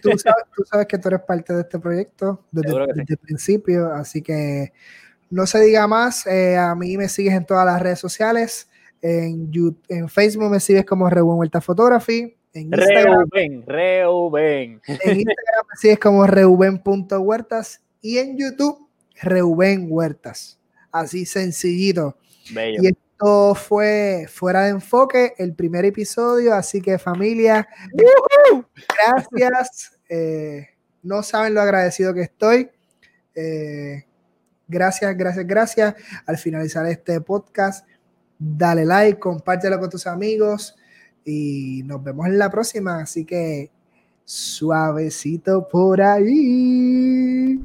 [0.00, 3.02] tú, sabes, tú sabes que tú eres parte de este proyecto desde, sí.
[3.08, 4.72] el principio, así que
[5.30, 6.24] no se diga más.
[6.28, 8.70] eh, a mí me sigues en todas las redes sociales.
[9.02, 12.36] En, You- en Facebook me sigues como Reuben Huerta Photography.
[12.54, 14.80] En Instagram, Reuben, Reuben.
[14.86, 18.88] en Instagram me sigues como reuben.huertas y en YouTube
[19.20, 20.58] Reuben Huertas.
[20.92, 22.16] Así sencillito.
[22.52, 22.82] Bello.
[22.82, 26.54] Y esto fue Fuera de Enfoque, el primer episodio.
[26.54, 27.68] Así que familia,
[29.30, 29.98] gracias.
[30.08, 30.68] Eh,
[31.02, 32.70] no saben lo agradecido que estoy.
[33.34, 34.04] Eh,
[34.66, 35.94] gracias, gracias, gracias.
[36.26, 37.86] Al finalizar este podcast,
[38.38, 40.76] dale like, compártelo con tus amigos
[41.24, 43.00] y nos vemos en la próxima.
[43.00, 43.70] Así que
[44.28, 47.58] suavecito por ahí.